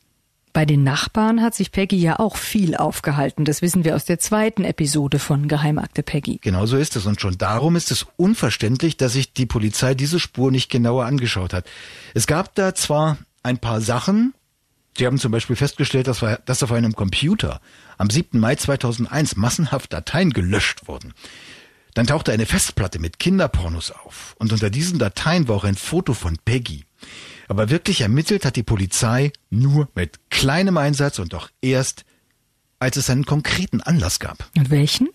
Bei 0.55 0.65
den 0.65 0.85
Nachbarn 0.85 1.43
hat 1.43 1.57
sich 1.57 1.73
Peggy 1.73 1.97
ja 1.97 2.21
auch 2.21 2.37
viel 2.37 2.77
aufgehalten. 2.77 3.45
Das 3.45 3.61
wissen 3.61 3.85
wir 3.85 3.97
aus 3.97 4.05
der 4.05 4.21
zweiten 4.21 4.65
Episode 4.65 5.19
von 5.19 5.49
Geheimakte 5.49 6.05
Peggy. 6.05 6.39
Genau 6.41 6.65
so 6.67 6.77
ist 6.77 6.95
es. 6.95 7.07
Und 7.07 7.21
schon 7.21 7.37
darum 7.37 7.75
ist 7.75 7.91
es 7.91 8.07
unverständlich, 8.17 8.97
dass 8.97 9.15
sich 9.15 9.33
die 9.33 9.47
Polizei 9.47 9.95
diese 9.95 10.21
Spur 10.21 10.53
nicht 10.53 10.71
genauer 10.71 11.07
angeschaut 11.07 11.53
hat. 11.53 11.67
Es 12.15 12.29
gab 12.29 12.55
da 12.55 12.73
zwar 12.73 13.19
ein 13.43 13.59
paar 13.59 13.81
Sachen, 13.81 14.33
Sie 14.97 15.07
haben 15.07 15.19
zum 15.19 15.33
Beispiel 15.33 15.57
festgestellt, 15.57 16.07
dass, 16.07 16.25
dass 16.45 16.63
auf 16.63 16.71
einem 16.71 16.95
Computer 16.95 17.61
am 17.99 18.09
7. 18.11 18.39
Mai 18.39 18.55
2001 18.55 19.35
massenhaft 19.35 19.93
Dateien 19.93 20.33
gelöscht 20.33 20.87
wurden. 20.87 21.15
Dann 21.95 22.07
tauchte 22.07 22.31
eine 22.31 22.47
Festplatte 22.47 23.01
mit 23.01 23.19
Kinderpornos 23.19 23.91
auf. 23.91 24.37
Und 24.39 24.53
unter 24.53 24.71
diesen 24.71 25.01
Dateien 25.01 25.49
war 25.49 25.57
auch 25.57 25.65
ein 25.65 25.75
Foto 25.75 26.15
von 26.15 26.39
Peggy. 26.45 26.85
Aber 27.49 27.71
wirklich 27.71 28.01
ermittelt 28.01 28.45
hat 28.45 28.57
die 28.57 28.63
Polizei 28.63 29.33
nur 29.51 29.89
mit 29.95 30.19
kleinem 30.31 30.77
Einsatz 30.77 31.19
und 31.19 31.35
auch 31.35 31.49
erst, 31.61 32.05
als 32.79 32.97
es 32.97 33.11
einen 33.11 33.27
konkreten 33.27 33.81
Anlass 33.81 34.19
gab. 34.19 34.51
Und 34.57 34.71
welchen? 34.71 35.09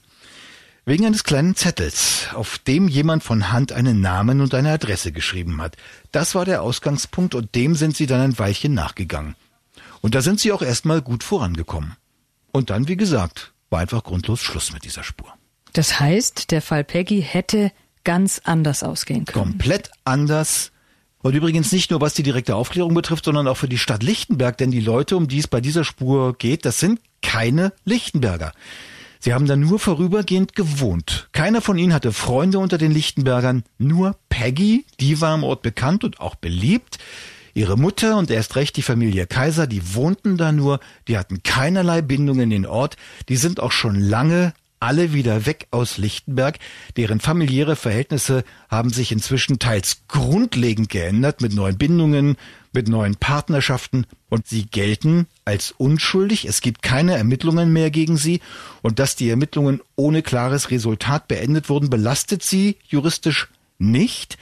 Wegen 0.86 1.05
eines 1.05 1.24
kleinen 1.24 1.55
Zettels, 1.55 2.29
auf 2.33 2.57
dem 2.57 2.88
jemand 2.88 3.24
von 3.24 3.51
Hand 3.51 3.71
einen 3.71 4.01
Namen 4.01 4.41
und 4.41 4.55
eine 4.55 4.71
Adresse 4.71 5.12
geschrieben 5.12 5.62
hat. 5.62 5.77
Das 6.12 6.33
war 6.36 6.45
der 6.45 6.63
Ausgangspunkt 6.63 7.36
und 7.36 7.53
dem 7.53 7.75
sind 7.75 7.95
sie 7.95 8.07
dann 8.07 8.21
ein 8.21 8.39
Weilchen 8.39 8.74
nachgegangen. 8.74 9.36
Und 10.01 10.15
da 10.15 10.21
sind 10.21 10.39
sie 10.39 10.51
auch 10.51 10.62
erstmal 10.62 11.01
gut 11.01 11.24
vorangekommen. 11.24 11.95
Und 12.51 12.69
dann, 12.69 12.88
wie 12.88 12.98
gesagt, 12.98 13.53
war 13.69 13.79
einfach 13.79 14.03
grundlos 14.03 14.41
Schluss 14.41 14.74
mit 14.74 14.83
dieser 14.83 15.03
Spur. 15.03 15.31
Das 15.74 16.00
heißt, 16.00 16.51
der 16.51 16.62
Fall 16.62 16.83
Peggy 16.83 17.21
hätte 17.21 17.71
ganz 18.03 18.41
anders 18.43 18.81
ausgehen 18.81 19.25
können. 19.25 19.51
Komplett 19.51 19.91
anders. 20.05 20.71
Und 21.22 21.36
übrigens 21.36 21.72
nicht 21.72 21.92
nur 21.92 22.00
was 22.00 22.14
die 22.14 22.24
direkte 22.24 22.56
Aufklärung 22.56 22.94
betrifft, 22.94 23.26
sondern 23.26 23.48
auch 23.48 23.58
für 23.58 23.68
die 23.68 23.78
Stadt 23.78 24.04
Lichtenberg, 24.04 24.58
denn 24.58 24.72
die 24.72 24.80
Leute, 24.80 25.18
um 25.18 25.28
die 25.28 25.40
es 25.40 25.48
bei 25.48 25.60
dieser 25.60 25.84
Spur 25.84 26.38
geht, 26.38 26.66
das 26.66 26.80
sind 26.80 27.02
keine 27.22 27.74
Lichtenberger. 27.84 28.54
Sie 29.20 29.34
haben 29.34 29.46
da 29.46 29.58
nur 29.58 29.80
vorübergehend 29.80 30.56
gewohnt. 30.56 31.28
Keiner 31.34 31.62
von 31.62 31.78
ihnen 31.78 31.94
hatte 31.94 32.14
Freunde 32.14 32.60
unter 32.60 32.78
den 32.78 32.92
Lichtenbergern, 32.92 33.64
nur 33.78 34.16
Peggy, 34.30 34.86
die 35.02 35.20
war 35.20 35.36
im 35.36 35.44
Ort 35.44 35.62
bekannt 35.62 36.06
und 36.06 36.22
auch 36.22 36.36
beliebt. 36.36 37.00
Ihre 37.54 37.78
Mutter 37.78 38.16
und 38.18 38.32
erst 38.32 38.56
recht 38.56 38.78
die 38.78 38.82
Familie 38.82 39.28
Kaiser, 39.28 39.68
die 39.68 39.94
wohnten 39.94 40.38
da 40.38 40.54
nur, 40.54 40.80
die 41.10 41.18
hatten 41.18 41.44
keinerlei 41.44 42.02
Bindung 42.02 42.40
in 42.40 42.50
den 42.50 42.66
Ort, 42.66 42.96
die 43.28 43.36
sind 43.36 43.60
auch 43.60 43.74
schon 43.74 44.00
lange 44.00 44.54
alle 44.79 45.13
wieder 45.13 45.45
weg 45.45 45.67
aus 45.71 45.98
Lichtenberg. 45.98 46.59
Deren 46.98 47.19
familiäre 47.19 47.75
Verhältnisse 47.75 48.43
haben 48.69 48.89
sich 48.91 49.12
inzwischen 49.12 49.59
teils 49.59 50.03
grundlegend 50.07 50.89
geändert 50.89 51.41
mit 51.41 51.53
neuen 51.53 51.77
Bindungen, 51.77 52.38
mit 52.71 52.88
neuen 52.88 53.15
Partnerschaften 53.15 54.05
und 54.29 54.48
sie 54.48 54.65
gelten 54.65 55.27
als 55.45 55.71
unschuldig. 55.71 56.45
Es 56.45 56.62
gibt 56.62 56.81
keine 56.81 57.15
Ermittlungen 57.15 57.74
mehr 57.74 57.91
gegen 57.91 58.17
sie 58.17 58.41
und 58.81 59.00
dass 59.00 59.15
die 59.15 59.29
Ermittlungen 59.29 59.81
ohne 59.95 60.21
klares 60.21 60.71
Resultat 60.71 61.27
beendet 61.27 61.69
wurden, 61.69 61.89
belastet 61.89 62.43
sie 62.43 62.77
juristisch 62.88 63.48
nicht. 63.79 64.38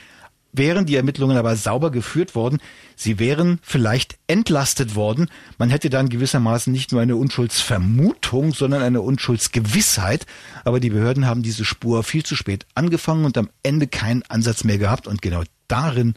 Wären 0.58 0.86
die 0.86 0.96
Ermittlungen 0.96 1.38
aber 1.38 1.56
sauber 1.56 1.92
geführt 1.92 2.36
worden, 2.36 2.60
sie 2.96 3.20
wären 3.20 3.60
vielleicht 3.62 4.18
entlastet 4.28 4.96
worden. 4.96 5.30
Man 5.58 5.70
hätte 5.70 5.90
dann 5.90 6.10
gewissermaßen 6.10 6.74
nicht 6.74 6.92
nur 6.92 7.02
eine 7.02 7.16
Unschuldsvermutung, 7.16 8.54
sondern 8.54 8.82
eine 8.82 9.02
Unschuldsgewissheit. 9.02 10.26
Aber 10.66 10.80
die 10.80 10.90
Behörden 10.90 11.28
haben 11.28 11.44
diese 11.44 11.64
Spur 11.64 12.04
viel 12.04 12.24
zu 12.24 12.36
spät 12.36 12.66
angefangen 12.76 13.26
und 13.26 13.38
am 13.38 13.50
Ende 13.64 13.88
keinen 13.88 14.24
Ansatz 14.24 14.64
mehr 14.64 14.78
gehabt. 14.78 15.08
Und 15.08 15.22
genau 15.22 15.44
darin 15.68 16.16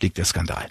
liegt 0.00 0.18
der 0.18 0.24
Skandal. 0.24 0.68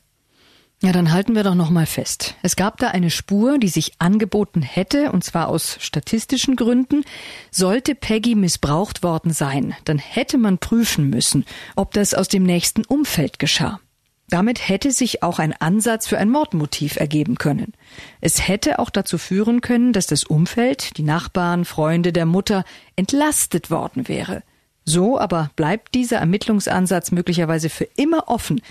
Ja, 0.81 0.93
dann 0.93 1.11
halten 1.11 1.35
wir 1.35 1.43
doch 1.43 1.55
noch 1.55 1.71
mal 1.71 1.85
fest. 1.85 2.35
Es 2.41 2.55
gab 2.55 2.77
da 2.77 2.87
eine 2.87 3.09
Spur, 3.09 3.57
die 3.57 3.67
sich 3.67 3.93
angeboten 3.99 4.61
hätte, 4.61 5.11
und 5.11 5.25
zwar 5.25 5.49
aus 5.49 5.77
statistischen 5.81 6.55
Gründen. 6.55 7.03
Sollte 7.51 7.95
Peggy 7.95 8.33
missbraucht 8.35 9.03
worden 9.03 9.33
sein, 9.33 9.75
dann 9.83 9.97
hätte 9.97 10.37
man 10.37 10.57
prüfen 10.57 11.09
müssen, 11.09 11.45
ob 11.75 11.93
das 11.93 12.13
aus 12.13 12.29
dem 12.29 12.43
nächsten 12.43 12.85
Umfeld 12.85 13.39
geschah. 13.39 13.81
Damit 14.29 14.69
hätte 14.69 14.91
sich 14.91 15.21
auch 15.21 15.39
ein 15.39 15.53
Ansatz 15.53 16.07
für 16.07 16.17
ein 16.17 16.29
Mordmotiv 16.29 16.95
ergeben 16.95 17.35
können. 17.35 17.73
Es 18.21 18.47
hätte 18.47 18.79
auch 18.79 18.91
dazu 18.91 19.17
führen 19.17 19.59
können, 19.59 19.91
dass 19.91 20.07
das 20.07 20.23
Umfeld, 20.23 20.95
die 20.97 21.03
Nachbarn, 21.03 21.65
Freunde 21.65 22.13
der 22.13 22.25
Mutter 22.25 22.63
entlastet 22.95 23.69
worden 23.69 24.07
wäre. 24.07 24.43
So 24.85 25.19
aber 25.19 25.49
bleibt 25.57 25.93
dieser 25.93 26.17
Ermittlungsansatz 26.17 27.11
möglicherweise 27.11 27.69
für 27.69 27.87
immer 27.95 28.27
offen, 28.27 28.61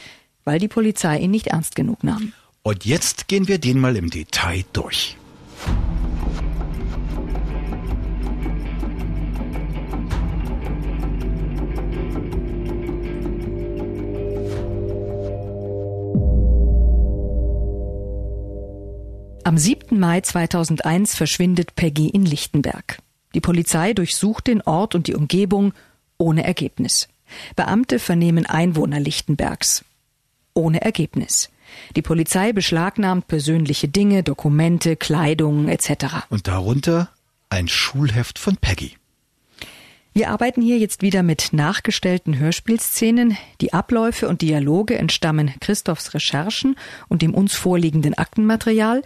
weil 0.49 0.59
die 0.59 0.69
Polizei 0.69 1.19
ihn 1.19 1.31
nicht 1.31 1.49
ernst 1.49 1.77
genug 1.77 2.03
nahm. 2.03 2.33
Und 2.63 2.87
jetzt 2.87 3.29
gehen 3.29 3.49
wir 3.49 3.59
den 3.59 3.79
mal 3.79 3.97
im 3.97 4.09
Detail 4.09 4.65
durch. 4.73 5.19
Am 19.45 19.59
7. 19.59 20.01
Mai 20.01 20.23
2001 20.23 21.15
verschwindet 21.15 21.75
Peggy 21.77 22.09
in 22.09 22.25
Lichtenberg. 22.25 23.01
Die 23.35 23.43
Polizei 23.43 23.93
durchsucht 23.93 24.47
den 24.47 24.63
Ort 24.63 24.95
und 24.95 25.09
die 25.09 25.15
Umgebung 25.15 25.75
ohne 26.17 26.43
Ergebnis. 26.45 27.09
Beamte 27.55 27.99
vernehmen 27.99 28.47
Einwohner 28.47 28.99
Lichtenbergs 28.99 29.85
ohne 30.59 30.83
Ergebnis. 30.83 31.51
Die 31.97 32.03
Polizei 32.03 32.53
beschlagnahmt 32.53 33.29
persönliche 33.29 33.89
Dinge, 33.89 34.23
Dokumente, 34.23 34.97
Kleidung 34.97 35.69
etc. 35.69 36.27
Und 36.29 36.49
darunter 36.49 37.11
ein 37.51 37.69
Schulheft 37.69 38.39
von 38.39 38.57
Peggy. 38.57 38.97
Wir 40.13 40.31
arbeiten 40.31 40.63
hier 40.63 40.79
jetzt 40.79 41.03
wieder 41.03 41.23
mit 41.23 41.53
nachgestellten 41.53 42.39
Hörspielszenen. 42.39 43.37
Die 43.61 43.73
Abläufe 43.73 44.29
und 44.29 44.43
Dialoge 44.43 44.99
entstammen 44.99 45.55
Christophs 45.61 46.13
Recherchen 46.13 46.77
und 47.09 47.23
dem 47.23 47.35
uns 47.35 47.55
vorliegenden 47.55 48.15
Aktenmaterial. 48.15 49.03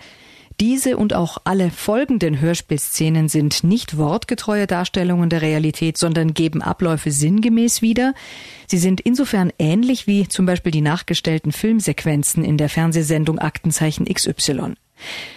Diese 0.60 0.96
und 0.96 1.14
auch 1.14 1.38
alle 1.44 1.70
folgenden 1.70 2.40
Hörspielszenen 2.40 3.28
sind 3.28 3.64
nicht 3.64 3.96
wortgetreue 3.96 4.66
Darstellungen 4.66 5.30
der 5.30 5.42
Realität, 5.42 5.96
sondern 5.98 6.34
geben 6.34 6.62
Abläufe 6.62 7.10
sinngemäß 7.10 7.82
wieder. 7.82 8.14
Sie 8.66 8.78
sind 8.78 9.00
insofern 9.00 9.52
ähnlich 9.58 10.06
wie 10.06 10.28
zum 10.28 10.46
Beispiel 10.46 10.72
die 10.72 10.80
nachgestellten 10.80 11.52
Filmsequenzen 11.52 12.44
in 12.44 12.58
der 12.58 12.68
Fernsehsendung 12.68 13.38
Aktenzeichen 13.38 14.06
XY. 14.06 14.74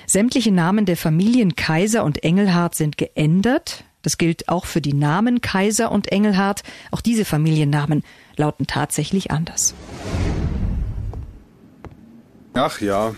Sämtliche 0.05 0.51
Namen 0.51 0.85
der 0.85 0.97
Familien 0.97 1.55
Kaiser 1.55 2.03
und 2.03 2.23
Engelhardt 2.23 2.75
sind 2.75 2.97
geändert. 2.97 3.83
Das 4.01 4.17
gilt 4.17 4.49
auch 4.49 4.65
für 4.65 4.81
die 4.81 4.93
Namen 4.93 5.41
Kaiser 5.41 5.91
und 5.91 6.11
Engelhardt. 6.11 6.61
Auch 6.91 7.01
diese 7.01 7.25
Familiennamen 7.25 8.03
lauten 8.37 8.67
tatsächlich 8.67 9.31
anders. 9.31 9.73
Ach 12.53 12.79
ja, 12.79 13.15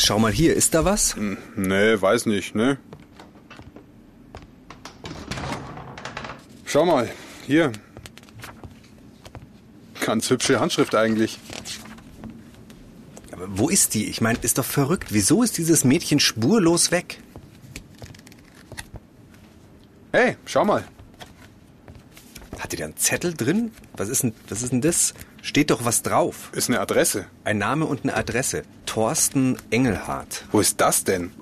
Schau 0.00 0.18
mal 0.18 0.32
hier, 0.32 0.54
ist 0.54 0.74
da 0.74 0.84
was? 0.84 1.16
Hm, 1.16 1.36
nee, 1.56 2.00
weiß 2.00 2.26
nicht, 2.26 2.54
ne? 2.54 2.78
Schau 6.64 6.86
mal, 6.86 7.10
hier. 7.46 7.72
Ganz 10.06 10.30
hübsche 10.30 10.60
Handschrift 10.60 10.94
eigentlich. 10.94 11.38
Aber 13.32 13.46
wo 13.58 13.68
ist 13.68 13.94
die? 13.94 14.08
Ich 14.08 14.20
meine, 14.20 14.38
ist 14.40 14.58
doch 14.58 14.64
verrückt. 14.64 15.08
Wieso 15.10 15.42
ist 15.42 15.58
dieses 15.58 15.84
Mädchen 15.84 16.20
spurlos 16.20 16.90
weg? 16.90 17.20
Hey, 20.12 20.36
schau 20.46 20.64
mal. 20.64 20.84
Hat 22.58 22.72
die 22.72 22.76
da 22.76 22.84
einen 22.84 22.96
Zettel 22.96 23.34
drin? 23.34 23.72
Was 23.96 24.08
ist 24.08 24.22
denn, 24.22 24.32
was 24.48 24.62
ist 24.62 24.72
denn 24.72 24.80
das? 24.80 25.12
Steht 25.42 25.70
doch 25.70 25.84
was 25.84 26.02
drauf. 26.02 26.50
Ist 26.52 26.68
eine 26.68 26.80
Adresse. 26.80 27.26
Ein 27.44 27.58
Name 27.58 27.86
und 27.86 28.02
eine 28.02 28.14
Adresse. 28.14 28.62
Thorsten 28.86 29.56
Engelhardt. 29.70 30.44
Wo 30.52 30.60
ist 30.60 30.80
das 30.80 31.04
denn? 31.04 31.32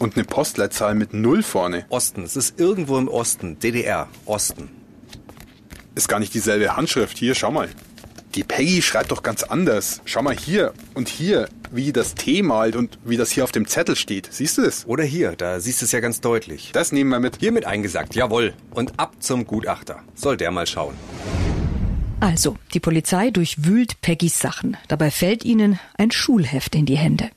Und 0.00 0.16
eine 0.16 0.24
Postleitzahl 0.24 0.94
mit 0.94 1.14
Null 1.14 1.42
vorne. 1.42 1.86
Osten. 1.88 2.22
Es 2.22 2.36
ist 2.36 2.60
irgendwo 2.60 2.98
im 2.98 3.08
Osten. 3.08 3.58
DDR. 3.58 4.08
Osten. 4.26 4.70
Ist 5.94 6.08
gar 6.08 6.18
nicht 6.18 6.34
dieselbe 6.34 6.76
Handschrift. 6.76 7.16
Hier, 7.18 7.34
schau 7.34 7.50
mal. 7.50 7.68
Die 8.34 8.44
Peggy 8.44 8.82
schreibt 8.82 9.10
doch 9.10 9.22
ganz 9.22 9.42
anders. 9.42 10.02
Schau 10.04 10.22
mal 10.22 10.36
hier 10.36 10.74
und 10.92 11.08
hier, 11.08 11.48
wie 11.70 11.90
das 11.90 12.14
T 12.14 12.42
malt 12.42 12.76
und 12.76 12.98
wie 13.02 13.16
das 13.16 13.30
hier 13.30 13.44
auf 13.44 13.52
dem 13.52 13.66
Zettel 13.66 13.96
steht. 13.96 14.28
Siehst 14.30 14.58
du 14.58 14.62
das? 14.62 14.86
Oder 14.86 15.04
hier, 15.04 15.36
da 15.36 15.58
siehst 15.58 15.80
du 15.80 15.86
es 15.86 15.92
ja 15.92 16.00
ganz 16.00 16.20
deutlich. 16.20 16.70
Das 16.74 16.92
nehmen 16.92 17.08
wir 17.08 17.20
mit. 17.20 17.38
Hiermit 17.40 17.64
eingesagt, 17.64 18.14
jawohl. 18.14 18.52
Und 18.74 19.00
ab 19.00 19.14
zum 19.20 19.46
Gutachter. 19.46 20.02
Soll 20.14 20.36
der 20.36 20.50
mal 20.50 20.66
schauen. 20.66 20.94
Also, 22.20 22.56
die 22.72 22.80
Polizei 22.80 23.30
durchwühlt 23.30 24.00
Peggys 24.00 24.38
Sachen. 24.38 24.76
Dabei 24.88 25.10
fällt 25.10 25.44
ihnen 25.44 25.78
ein 25.98 26.10
Schulheft 26.10 26.74
in 26.74 26.86
die 26.86 26.96
Hände. 26.96 27.30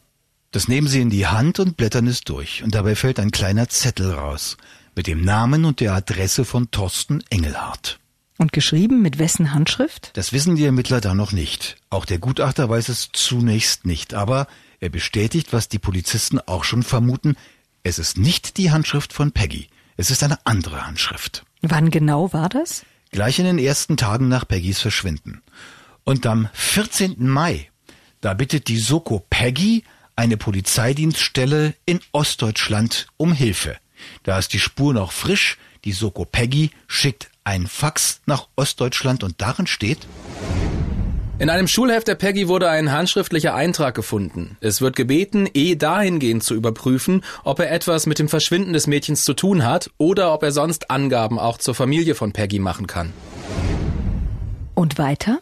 Das 0.51 0.67
nehmen 0.67 0.87
sie 0.87 1.01
in 1.01 1.09
die 1.09 1.27
Hand 1.27 1.59
und 1.59 1.77
blättern 1.77 2.07
es 2.07 2.21
durch. 2.21 2.63
Und 2.63 2.73
dabei 2.73 2.95
fällt 2.95 3.19
ein 3.19 3.31
kleiner 3.31 3.69
Zettel 3.69 4.13
raus. 4.13 4.57
Mit 4.95 5.07
dem 5.07 5.21
Namen 5.23 5.65
und 5.65 5.79
der 5.79 5.93
Adresse 5.93 6.45
von 6.45 6.71
Thorsten 6.71 7.23
Engelhardt. 7.29 7.99
Und 8.37 8.53
geschrieben 8.53 9.01
mit 9.01 9.19
wessen 9.19 9.53
Handschrift? 9.53 10.11
Das 10.13 10.31
wissen 10.33 10.55
die 10.55 10.65
Ermittler 10.65 11.01
da 11.01 11.13
noch 11.13 11.33
nicht. 11.33 11.75
Auch 11.89 12.05
der 12.05 12.19
Gutachter 12.19 12.69
weiß 12.69 12.89
es 12.89 13.09
zunächst 13.11 13.85
nicht. 13.85 14.13
Aber 14.13 14.47
Er 14.79 14.89
bestätigt, 14.89 15.51
was 15.51 15.67
die 15.67 15.79
Polizisten 15.79 16.39
auch 16.39 16.63
schon 16.63 16.83
vermuten. 16.83 17.35
Es 17.83 17.99
ist 17.99 18.17
nicht 18.17 18.57
die 18.57 18.71
Handschrift 18.71 19.11
von 19.11 19.33
Peggy. 19.33 19.67
Es 19.97 20.09
ist 20.09 20.23
eine 20.23 20.39
andere 20.45 20.87
Handschrift. 20.87 21.43
Wann 21.61 21.91
genau 21.91 22.31
war 22.31 22.47
das? 22.47 22.85
Gleich 23.11 23.39
in 23.39 23.45
den 23.45 23.57
ersten 23.57 23.97
Tagen 23.97 24.27
nach 24.27 24.47
Peggys 24.47 24.79
Verschwinden. 24.79 25.41
Und 26.03 26.25
am 26.25 26.47
14. 26.53 27.27
Mai, 27.27 27.69
da 28.21 28.33
bittet 28.33 28.67
die 28.67 28.77
Soko 28.77 29.25
Peggy 29.29 29.83
eine 30.15 30.37
Polizeidienststelle 30.37 31.73
in 31.85 32.01
Ostdeutschland 32.11 33.07
um 33.17 33.33
Hilfe. 33.33 33.77
Da 34.23 34.37
ist 34.37 34.53
die 34.53 34.59
Spur 34.59 34.93
noch 34.93 35.11
frisch. 35.11 35.57
Die 35.85 35.91
Soko 35.91 36.25
Peggy 36.25 36.71
schickt 36.87 37.31
ein 37.43 37.65
Fax 37.67 38.21
nach 38.25 38.47
Ostdeutschland 38.55 39.23
und 39.23 39.41
darin 39.41 39.65
steht, 39.65 39.99
in 41.39 41.49
einem 41.49 41.69
Schulheft 41.69 42.09
der 42.09 42.15
Peggy 42.15 42.49
wurde 42.49 42.69
ein 42.69 42.91
handschriftlicher 42.91 43.55
Eintrag 43.55 43.95
gefunden. 43.95 44.57
Es 44.59 44.81
wird 44.81 44.97
gebeten, 44.97 45.47
E 45.53 45.75
dahingehend 45.75 46.43
zu 46.43 46.53
überprüfen, 46.53 47.23
ob 47.45 47.59
er 47.59 47.71
etwas 47.71 48.05
mit 48.05 48.19
dem 48.19 48.27
Verschwinden 48.27 48.73
des 48.73 48.87
Mädchens 48.87 49.23
zu 49.23 49.33
tun 49.33 49.65
hat 49.65 49.89
oder 49.97 50.33
ob 50.33 50.43
er 50.43 50.51
sonst 50.51 50.91
Angaben 50.91 51.39
auch 51.39 51.57
zur 51.57 51.75
Familie 51.75 52.13
von 52.13 52.33
Peggy 52.33 52.59
machen 52.59 52.87
kann. 52.87 53.13
Und 54.75 54.97
weiter? 54.97 55.39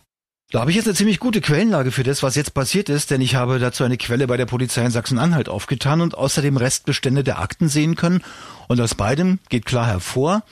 Da 0.52 0.62
habe 0.62 0.70
ich 0.70 0.78
jetzt 0.78 0.86
eine 0.86 0.96
ziemlich 0.96 1.20
gute 1.20 1.42
Quellenlage 1.42 1.92
für 1.92 2.04
das, 2.04 2.24
was 2.24 2.36
jetzt 2.36 2.54
passiert 2.54 2.88
ist, 2.90 3.12
denn 3.12 3.20
ich 3.20 3.36
habe 3.36 3.60
dazu 3.60 3.84
eine 3.84 3.98
Quelle 3.98 4.28
bei 4.28 4.38
der 4.38 4.46
Polizei 4.46 4.86
in 4.86 4.92
Sachsen-Anhalt 4.92 5.50
aufgetan 5.50 6.00
und 6.00 6.16
außerdem 6.16 6.56
Restbestände 6.58 7.24
der 7.24 7.40
Akten 7.40 7.68
sehen 7.68 7.96
können. 7.96 8.24
Und 8.68 8.80
aus 8.80 8.96
beidem 8.96 9.40
geht 9.50 9.66
klar 9.66 9.88
hervor, 9.88 10.44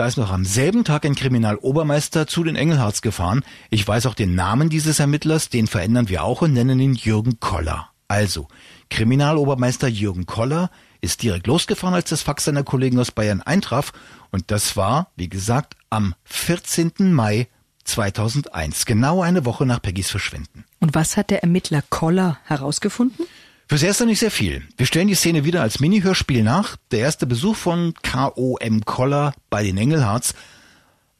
da 0.00 0.06
ist 0.06 0.16
noch 0.16 0.32
am 0.32 0.46
selben 0.46 0.82
Tag 0.82 1.04
ein 1.04 1.14
Kriminalobermeister 1.14 2.26
zu 2.26 2.42
den 2.42 2.56
Engelhards 2.56 3.02
gefahren. 3.02 3.44
Ich 3.68 3.86
weiß 3.86 4.06
auch 4.06 4.14
den 4.14 4.34
Namen 4.34 4.70
dieses 4.70 4.98
Ermittlers, 4.98 5.50
den 5.50 5.66
verändern 5.66 6.08
wir 6.08 6.24
auch 6.24 6.40
und 6.40 6.54
nennen 6.54 6.80
ihn 6.80 6.94
Jürgen 6.94 7.38
Koller. 7.38 7.90
Also, 8.08 8.48
Kriminalobermeister 8.88 9.88
Jürgen 9.88 10.24
Koller 10.24 10.70
ist 11.02 11.22
direkt 11.22 11.46
losgefahren, 11.46 11.94
als 11.94 12.08
das 12.08 12.22
Fax 12.22 12.46
seiner 12.46 12.62
Kollegen 12.62 12.98
aus 12.98 13.12
Bayern 13.12 13.42
eintraf. 13.42 13.92
Und 14.30 14.50
das 14.50 14.74
war, 14.74 15.08
wie 15.16 15.28
gesagt, 15.28 15.76
am 15.90 16.14
14. 16.24 17.12
Mai 17.12 17.48
2001, 17.84 18.86
genau 18.86 19.20
eine 19.20 19.44
Woche 19.44 19.66
nach 19.66 19.82
Peggys 19.82 20.08
Verschwinden. 20.08 20.64
Und 20.78 20.94
was 20.94 21.18
hat 21.18 21.28
der 21.28 21.42
Ermittler 21.42 21.82
Koller 21.90 22.38
herausgefunden? 22.44 23.26
Fürs 23.70 23.84
Erste 23.84 24.04
nicht 24.04 24.18
sehr 24.18 24.32
viel. 24.32 24.66
Wir 24.76 24.84
stellen 24.84 25.06
die 25.06 25.14
Szene 25.14 25.44
wieder 25.44 25.62
als 25.62 25.78
Mini-Hörspiel 25.78 26.42
nach. 26.42 26.76
Der 26.90 26.98
erste 26.98 27.24
Besuch 27.24 27.54
von 27.54 27.94
K.O.M. 28.02 28.84
Koller 28.84 29.32
bei 29.48 29.62
den 29.62 29.78
Engelhards. 29.78 30.34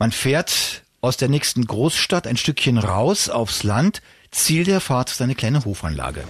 Man 0.01 0.11
fährt 0.11 0.83
aus 1.01 1.17
der 1.17 1.29
nächsten 1.29 1.65
Großstadt 1.65 2.27
ein 2.27 2.37
Stückchen 2.37 2.77
raus 2.77 3.29
aufs 3.29 3.63
Land. 3.63 4.03
Ziel 4.33 4.65
der 4.65 4.81
Fahrt 4.81 5.11
seine 5.11 5.37
kleine 5.37 5.65
Hofanlage. 5.65 6.25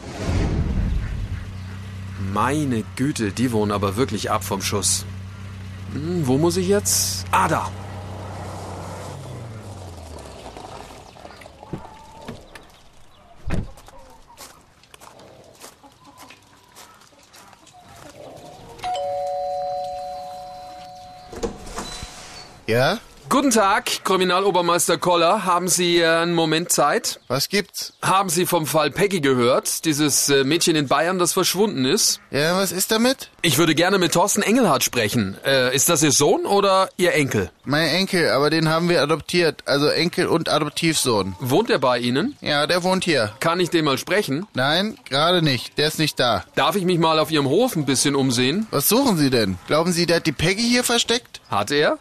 Meine 2.34 2.84
Güte, 2.96 3.32
die 3.32 3.50
wohnen 3.50 3.72
aber 3.72 3.96
wirklich 3.96 4.30
ab 4.30 4.44
vom 4.44 4.60
Schuss. 4.60 5.06
Hm, 5.94 6.26
wo 6.26 6.36
muss 6.36 6.58
ich 6.58 6.68
jetzt? 6.68 7.24
Ah, 7.30 7.48
da. 7.48 7.70
Ja? 22.70 22.98
Guten 23.28 23.50
Tag, 23.50 24.04
Kriminalobermeister 24.04 24.96
Koller. 24.98 25.44
Haben 25.44 25.68
Sie 25.68 25.98
äh, 25.98 26.06
einen 26.06 26.34
Moment 26.34 26.70
Zeit? 26.72 27.20
Was 27.28 27.48
gibt's? 27.48 27.92
Haben 28.02 28.28
Sie 28.28 28.46
vom 28.46 28.66
Fall 28.66 28.90
Peggy 28.90 29.20
gehört? 29.20 29.84
Dieses 29.84 30.28
äh, 30.28 30.42
Mädchen 30.44 30.74
in 30.74 30.88
Bayern, 30.88 31.18
das 31.18 31.32
verschwunden 31.32 31.84
ist? 31.84 32.20
Ja, 32.30 32.56
was 32.56 32.72
ist 32.72 32.90
damit? 32.90 33.30
Ich 33.42 33.58
würde 33.58 33.74
gerne 33.74 33.98
mit 33.98 34.12
Thorsten 34.12 34.42
Engelhardt 34.42 34.84
sprechen. 34.84 35.36
Äh, 35.44 35.74
ist 35.74 35.88
das 35.88 36.02
Ihr 36.02 36.10
Sohn 36.12 36.46
oder 36.46 36.88
Ihr 36.96 37.12
Enkel? 37.14 37.50
Mein 37.64 37.88
Enkel, 37.88 38.30
aber 38.30 38.50
den 38.50 38.68
haben 38.68 38.88
wir 38.88 39.02
adoptiert. 39.02 39.62
Also 39.66 39.86
Enkel 39.86 40.26
und 40.26 40.48
Adoptivsohn. 40.48 41.34
Wohnt 41.40 41.70
er 41.70 41.78
bei 41.80 41.98
Ihnen? 41.98 42.36
Ja, 42.40 42.66
der 42.66 42.84
wohnt 42.84 43.04
hier. 43.04 43.32
Kann 43.40 43.60
ich 43.60 43.70
den 43.70 43.84
mal 43.84 43.98
sprechen? 43.98 44.46
Nein, 44.54 44.96
gerade 45.08 45.42
nicht. 45.42 45.76
Der 45.78 45.88
ist 45.88 45.98
nicht 45.98 46.18
da. 46.20 46.44
Darf 46.54 46.74
ich 46.76 46.84
mich 46.84 46.98
mal 47.00 47.18
auf 47.18 47.30
Ihrem 47.30 47.48
Hof 47.48 47.74
ein 47.76 47.84
bisschen 47.84 48.14
umsehen? 48.16 48.66
Was 48.70 48.88
suchen 48.88 49.16
Sie 49.18 49.30
denn? 49.30 49.56
Glauben 49.66 49.92
Sie, 49.92 50.06
der 50.06 50.16
hat 50.16 50.26
die 50.26 50.32
Peggy 50.32 50.62
hier 50.62 50.84
versteckt? 50.84 51.40
Hat 51.48 51.70
er? 51.70 51.98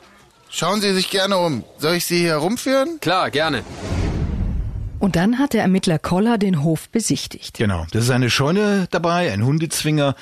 Schauen 0.51 0.81
Sie 0.81 0.93
sich 0.93 1.09
gerne 1.09 1.37
um. 1.37 1.63
Soll 1.77 1.95
ich 1.95 2.05
Sie 2.05 2.19
hier 2.19 2.29
herumführen? 2.29 2.99
Klar, 3.01 3.29
gerne. 3.29 3.63
Und 4.97 5.15
dann 5.15 5.37
hat 5.37 5.53
der 5.53 5.61
Ermittler 5.61 5.99
Koller 5.99 6.37
den 6.37 6.63
Hof 6.63 6.89
besichtigt. 6.89 7.57
Genau. 7.57 7.85
Das 7.91 8.03
ist 8.03 8.09
eine 8.09 8.29
Scheune 8.29 8.87
dabei, 8.91 9.31
ein 9.31 9.45
Hundezwinger. 9.45 10.15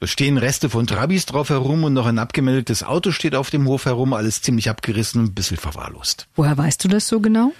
Da 0.00 0.06
stehen 0.06 0.38
Reste 0.38 0.70
von 0.70 0.86
Trabis 0.86 1.26
drauf 1.26 1.50
herum 1.50 1.84
und 1.84 1.92
noch 1.92 2.06
ein 2.06 2.18
abgemeldetes 2.18 2.82
Auto 2.82 3.10
steht 3.10 3.34
auf 3.34 3.50
dem 3.50 3.66
Hof 3.66 3.84
herum. 3.84 4.12
Alles 4.14 4.40
ziemlich 4.40 4.70
abgerissen, 4.70 5.24
ein 5.24 5.34
bisschen 5.34 5.58
verwahrlost. 5.58 6.28
Woher 6.34 6.56
weißt 6.56 6.82
du 6.84 6.88
das 6.88 7.08
so 7.08 7.20
genau? 7.20 7.52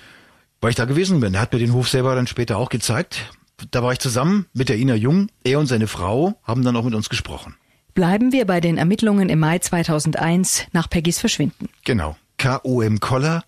Weil 0.61 0.71
ich 0.71 0.77
da 0.77 0.85
gewesen 0.85 1.21
bin. 1.21 1.35
Er 1.35 1.41
hat 1.41 1.53
mir 1.53 1.59
den 1.59 1.73
Hof 1.73 1.89
selber 1.89 2.15
dann 2.15 2.27
später 2.29 2.57
auch 2.57 2.69
gezeigt. 2.69 3.33
Da 3.71 3.83
war 3.83 3.93
ich 3.93 3.99
zusammen 3.99 4.47
mit 4.55 4.69
der 4.69 4.79
Ina 4.79 4.95
Jung. 4.95 5.29
Er 5.45 5.59
und 5.59 5.67
seine 5.67 5.89
Frau 5.89 6.35
haben 6.45 6.65
dann 6.65 6.77
auch 6.77 6.85
mit 6.85 6.95
uns 6.95 7.09
gesprochen. 7.09 7.57
Bleiben 7.95 8.33
wir 8.33 8.47
bei 8.47 8.61
den 8.61 8.79
Ermittlungen 8.79 9.29
im 9.29 9.39
Mai 9.39 9.59
2001 9.59 10.67
nach 10.73 10.89
Peggys 10.89 11.19
Verschwinden. 11.19 11.69
Genau. 11.85 12.17
K.O.M. 12.39 13.01
Koller 13.01 13.45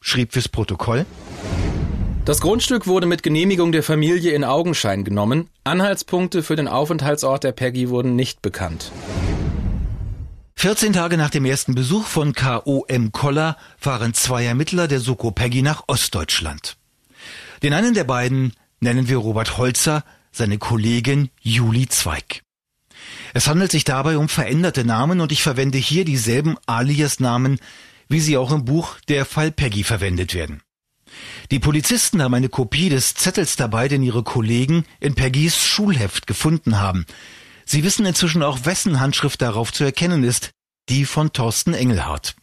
schrieb 0.00 0.32
fürs 0.32 0.48
Protokoll. 0.48 1.04
Das 2.24 2.40
Grundstück 2.40 2.86
wurde 2.86 3.06
mit 3.06 3.22
Genehmigung 3.22 3.72
der 3.72 3.82
Familie 3.82 4.32
in 4.32 4.44
Augenschein 4.44 5.02
genommen. 5.02 5.48
Anhaltspunkte 5.64 6.42
für 6.42 6.56
den 6.56 6.68
Aufenthaltsort 6.68 7.42
der 7.42 7.52
Peggy 7.52 7.88
wurden 7.88 8.16
nicht 8.16 8.42
bekannt. 8.42 8.92
14 10.56 10.92
Tage 10.92 11.16
nach 11.16 11.30
dem 11.30 11.44
ersten 11.44 11.74
Besuch 11.74 12.04
von 12.04 12.34
K.O.M. 12.34 13.12
Koller 13.12 13.56
fahren 13.78 14.12
zwei 14.14 14.44
Ermittler 14.44 14.88
der 14.88 15.00
Soko 15.00 15.30
Peggy 15.30 15.62
nach 15.62 15.84
Ostdeutschland. 15.86 16.76
Den 17.62 17.72
einen 17.72 17.94
der 17.94 18.04
beiden 18.04 18.52
nennen 18.80 19.08
wir 19.08 19.16
Robert 19.16 19.56
Holzer, 19.56 20.04
seine 20.30 20.58
Kollegin 20.58 21.30
Julie 21.40 21.88
Zweig. 21.88 22.42
Es 23.34 23.46
handelt 23.48 23.70
sich 23.70 23.84
dabei 23.84 24.18
um 24.18 24.28
veränderte 24.28 24.84
Namen 24.84 25.20
und 25.20 25.32
ich 25.32 25.42
verwende 25.42 25.78
hier 25.78 26.04
dieselben 26.04 26.56
Alias-Namen, 26.66 27.58
wie 28.08 28.20
sie 28.20 28.36
auch 28.36 28.52
im 28.52 28.64
Buch 28.64 28.96
Der 29.08 29.24
Fall 29.24 29.50
Peggy 29.50 29.84
verwendet 29.84 30.34
werden. 30.34 30.62
Die 31.50 31.58
Polizisten 31.58 32.22
haben 32.22 32.34
eine 32.34 32.48
Kopie 32.48 32.88
des 32.88 33.14
Zettels 33.14 33.56
dabei, 33.56 33.88
den 33.88 34.02
ihre 34.02 34.22
Kollegen 34.22 34.84
in 35.00 35.14
Peggys 35.14 35.64
Schulheft 35.64 36.26
gefunden 36.26 36.80
haben. 36.80 37.06
Sie 37.64 37.82
wissen 37.82 38.06
inzwischen 38.06 38.42
auch, 38.42 38.64
wessen 38.64 39.00
Handschrift 39.00 39.42
darauf 39.42 39.72
zu 39.72 39.84
erkennen 39.84 40.24
ist, 40.24 40.50
die 40.88 41.04
von 41.04 41.32
Thorsten 41.32 41.74
Engelhardt. 41.74 42.36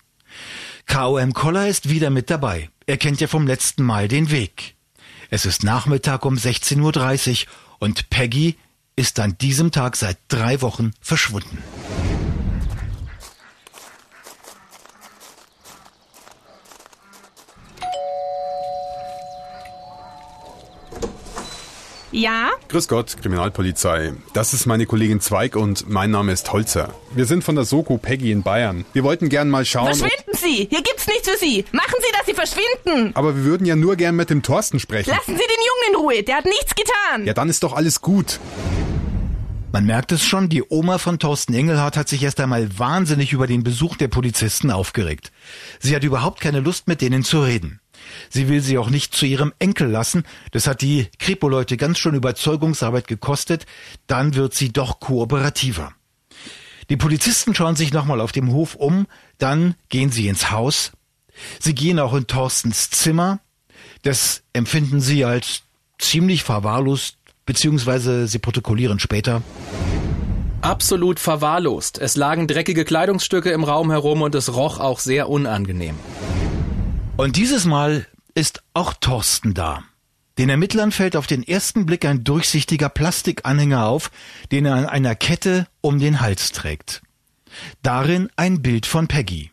K.O.M. 0.85 1.33
Koller 1.33 1.67
ist 1.67 1.89
wieder 1.89 2.09
mit 2.09 2.29
dabei. 2.29 2.69
Er 2.85 2.97
kennt 2.97 3.21
ja 3.21 3.27
vom 3.27 3.47
letzten 3.47 3.83
Mal 3.83 4.07
den 4.07 4.29
Weg. 4.29 4.75
Es 5.31 5.45
ist 5.45 5.63
Nachmittag 5.63 6.25
um 6.25 6.35
16.30 6.35 7.45
Uhr 7.45 7.51
und 7.79 8.09
Peggy 8.09 8.55
ist 8.95 9.19
an 9.19 9.37
diesem 9.37 9.71
Tag 9.71 9.95
seit 9.97 10.17
drei 10.29 10.61
Wochen 10.61 10.93
verschwunden. 11.01 11.61
Ja? 22.11 22.51
Grüß 22.69 22.87
Gott, 22.87 23.17
Kriminalpolizei. 23.21 24.13
Das 24.31 24.53
ist 24.53 24.65
meine 24.65 24.85
Kollegin 24.85 25.19
Zweig 25.19 25.57
und 25.57 25.89
mein 25.89 26.11
Name 26.11 26.31
ist 26.31 26.49
Holzer. 26.53 26.93
Wir 27.13 27.25
sind 27.25 27.43
von 27.43 27.55
der 27.55 27.65
Soko 27.65 27.97
Peggy 27.97 28.31
in 28.31 28.41
Bayern. 28.41 28.85
Wir 28.93 29.03
wollten 29.03 29.27
gern 29.27 29.49
mal 29.49 29.65
schauen. 29.65 29.93
Verschwinden 29.93 30.31
Sie! 30.31 30.67
Hier 30.69 30.81
gibt's 30.81 31.07
nichts 31.07 31.27
für 31.29 31.37
Sie! 31.37 31.65
Machen 31.73 31.95
Sie, 31.99 32.11
dass 32.13 32.25
Sie 32.25 32.33
verschwinden! 32.33 33.11
Aber 33.15 33.35
wir 33.35 33.43
würden 33.43 33.67
ja 33.67 33.75
nur 33.75 33.97
gern 33.97 34.15
mit 34.15 34.29
dem 34.29 34.43
Thorsten 34.43 34.79
sprechen. 34.79 35.09
Lassen 35.09 35.35
Sie 35.35 35.43
den 35.43 35.43
Jungen 35.43 35.89
in 35.89 35.95
Ruhe! 35.97 36.23
Der 36.23 36.37
hat 36.37 36.45
nichts 36.45 36.73
getan! 36.73 37.25
Ja, 37.25 37.33
dann 37.33 37.49
ist 37.49 37.63
doch 37.63 37.73
alles 37.73 37.99
gut. 37.99 38.39
Man 39.75 39.87
merkt 39.87 40.13
es 40.13 40.23
schon, 40.23 40.47
die 40.47 40.63
Oma 40.63 40.99
von 40.99 41.19
Thorsten 41.19 41.53
Engelhardt 41.53 41.97
hat 41.97 42.07
sich 42.07 42.23
erst 42.23 42.39
einmal 42.39 42.79
wahnsinnig 42.79 43.33
über 43.33 43.45
den 43.45 43.61
Besuch 43.61 43.97
der 43.97 44.07
Polizisten 44.07 44.71
aufgeregt. 44.71 45.33
Sie 45.81 45.93
hat 45.93 46.05
überhaupt 46.05 46.39
keine 46.39 46.61
Lust, 46.61 46.87
mit 46.87 47.01
denen 47.01 47.25
zu 47.25 47.41
reden. 47.41 47.81
Sie 48.29 48.47
will 48.47 48.61
sie 48.61 48.77
auch 48.77 48.89
nicht 48.89 49.13
zu 49.13 49.25
ihrem 49.25 49.51
Enkel 49.59 49.89
lassen. 49.89 50.23
Das 50.51 50.65
hat 50.65 50.81
die 50.81 51.09
Kripo-Leute 51.19 51.75
ganz 51.75 51.99
schön 51.99 52.15
Überzeugungsarbeit 52.15 53.09
gekostet. 53.09 53.65
Dann 54.07 54.33
wird 54.35 54.53
sie 54.53 54.71
doch 54.71 55.01
kooperativer. 55.01 55.91
Die 56.89 56.95
Polizisten 56.95 57.53
schauen 57.53 57.75
sich 57.75 57.91
nochmal 57.91 58.21
auf 58.21 58.31
dem 58.31 58.53
Hof 58.53 58.75
um, 58.75 59.07
dann 59.39 59.75
gehen 59.89 60.09
sie 60.09 60.29
ins 60.29 60.51
Haus. 60.51 60.93
Sie 61.59 61.75
gehen 61.75 61.99
auch 61.99 62.13
in 62.13 62.27
Thorstens 62.27 62.91
Zimmer. 62.91 63.41
Das 64.03 64.41
empfinden 64.53 65.01
sie 65.01 65.25
als 65.25 65.63
ziemlich 65.99 66.43
verwahrlost, 66.43 67.14
beziehungsweise 67.45 68.27
sie 68.27 68.39
protokollieren 68.39 68.99
später. 68.99 69.41
Absolut 70.61 71.19
verwahrlost. 71.19 71.99
Es 71.99 72.15
lagen 72.15 72.47
dreckige 72.47 72.85
Kleidungsstücke 72.85 73.51
im 73.51 73.63
Raum 73.63 73.91
herum 73.91 74.21
und 74.21 74.33
es 74.33 74.55
roch 74.55 74.79
auch 74.79 74.99
sehr 74.99 75.29
unangenehm. 75.29 75.95
Und 77.17 77.35
dieses 77.35 77.65
Mal 77.65 78.07
ist 78.33 78.63
auch 78.73 78.93
Thorsten 78.93 79.53
da. 79.53 79.83
Den 80.37 80.49
Ermittlern 80.49 80.91
fällt 80.91 81.15
auf 81.15 81.27
den 81.27 81.47
ersten 81.47 81.85
Blick 81.85 82.03
ein 82.03 82.23
durchsichtiger 82.23 82.89
Plastikanhänger 82.89 83.85
auf, 83.85 84.11
den 84.51 84.65
er 84.65 84.73
an 84.73 84.85
einer 84.85 85.15
Kette 85.15 85.67
um 85.81 85.99
den 85.99 86.19
Hals 86.19 86.51
trägt. 86.51 87.01
Darin 87.83 88.29
ein 88.35 88.61
Bild 88.61 88.85
von 88.85 89.07
Peggy. 89.07 89.51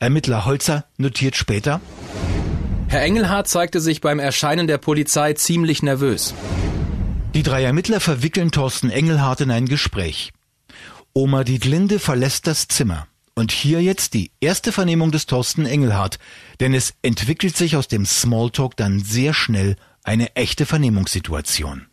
Ermittler 0.00 0.44
Holzer 0.44 0.84
notiert 0.98 1.36
später, 1.36 1.80
Herr 2.88 3.02
Engelhardt 3.02 3.46
zeigte 3.46 3.78
sich 3.78 4.00
beim 4.00 4.18
Erscheinen 4.18 4.66
der 4.66 4.78
Polizei 4.78 5.34
ziemlich 5.34 5.80
nervös. 5.80 6.34
Die 7.34 7.44
drei 7.44 7.62
Ermittler 7.62 8.00
verwickeln 8.00 8.50
Thorsten 8.50 8.90
Engelhardt 8.90 9.40
in 9.40 9.52
ein 9.52 9.66
Gespräch. 9.66 10.32
Oma 11.12 11.44
Dietlinde 11.44 12.00
verlässt 12.00 12.48
das 12.48 12.66
Zimmer. 12.66 13.06
Und 13.34 13.52
hier 13.52 13.80
jetzt 13.80 14.14
die 14.14 14.32
erste 14.40 14.72
Vernehmung 14.72 15.12
des 15.12 15.26
Thorsten 15.26 15.64
Engelhardt, 15.64 16.18
denn 16.58 16.74
es 16.74 16.94
entwickelt 17.02 17.56
sich 17.56 17.76
aus 17.76 17.86
dem 17.86 18.04
Smalltalk 18.04 18.76
dann 18.76 18.98
sehr 18.98 19.32
schnell 19.32 19.76
eine 20.02 20.34
echte 20.34 20.66
Vernehmungssituation. 20.66 21.86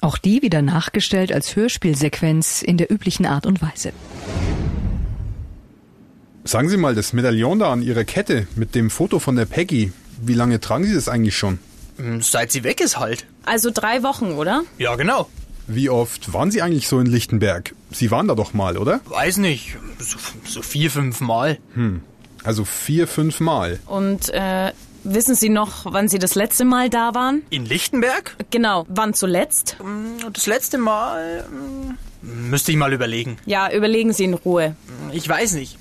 Auch 0.00 0.16
die 0.16 0.42
wieder 0.42 0.62
nachgestellt 0.62 1.32
als 1.32 1.56
Hörspielsequenz 1.56 2.62
in 2.62 2.76
der 2.76 2.92
üblichen 2.92 3.26
Art 3.26 3.46
und 3.46 3.60
Weise. 3.60 3.92
Sagen 6.44 6.68
Sie 6.68 6.76
mal, 6.76 6.94
das 6.94 7.12
Medaillon 7.12 7.58
da 7.58 7.72
an 7.72 7.82
Ihrer 7.82 8.04
Kette 8.04 8.46
mit 8.54 8.76
dem 8.76 8.90
Foto 8.90 9.18
von 9.18 9.34
der 9.34 9.44
Peggy, 9.44 9.92
wie 10.22 10.34
lange 10.34 10.60
tragen 10.60 10.84
Sie 10.84 10.94
das 10.94 11.08
eigentlich 11.08 11.36
schon? 11.36 11.58
Hm, 11.98 12.22
Seit 12.22 12.50
sie 12.52 12.64
weg 12.64 12.80
ist 12.80 12.98
halt. 12.98 13.26
Also 13.44 13.70
drei 13.72 14.02
Wochen, 14.02 14.32
oder? 14.32 14.62
Ja, 14.78 14.96
genau. 14.96 15.28
Wie 15.66 15.90
oft 15.90 16.32
waren 16.32 16.50
Sie 16.50 16.62
eigentlich 16.62 16.88
so 16.88 16.98
in 16.98 17.06
Lichtenberg? 17.06 17.74
Sie 17.90 18.10
waren 18.10 18.26
da 18.26 18.34
doch 18.34 18.54
mal, 18.54 18.78
oder? 18.78 19.00
Weiß 19.04 19.36
nicht. 19.36 19.76
So, 19.98 20.16
so 20.46 20.62
vier, 20.62 20.90
fünf 20.90 21.20
Mal. 21.20 21.58
Hm. 21.74 22.00
Also 22.42 22.64
vier, 22.64 23.06
fünf 23.06 23.40
Mal. 23.40 23.78
Und 23.84 24.30
äh, 24.30 24.72
wissen 25.04 25.34
Sie 25.34 25.50
noch, 25.50 25.84
wann 25.92 26.08
Sie 26.08 26.18
das 26.18 26.34
letzte 26.36 26.64
Mal 26.64 26.88
da 26.88 27.14
waren? 27.14 27.42
In 27.50 27.66
Lichtenberg? 27.66 28.34
Genau, 28.50 28.86
wann 28.88 29.12
zuletzt? 29.12 29.76
Hm, 29.78 30.32
Das 30.32 30.46
letzte 30.46 30.78
Mal. 30.78 31.44
hm, 31.50 31.98
Müsste 32.50 32.72
ich 32.72 32.78
mal 32.78 32.92
überlegen. 32.94 33.36
Ja, 33.44 33.70
überlegen 33.72 34.12
Sie 34.14 34.24
in 34.24 34.34
Ruhe. 34.34 34.74
Ich 35.12 35.28
weiß 35.28 35.52
nicht. 35.52 35.76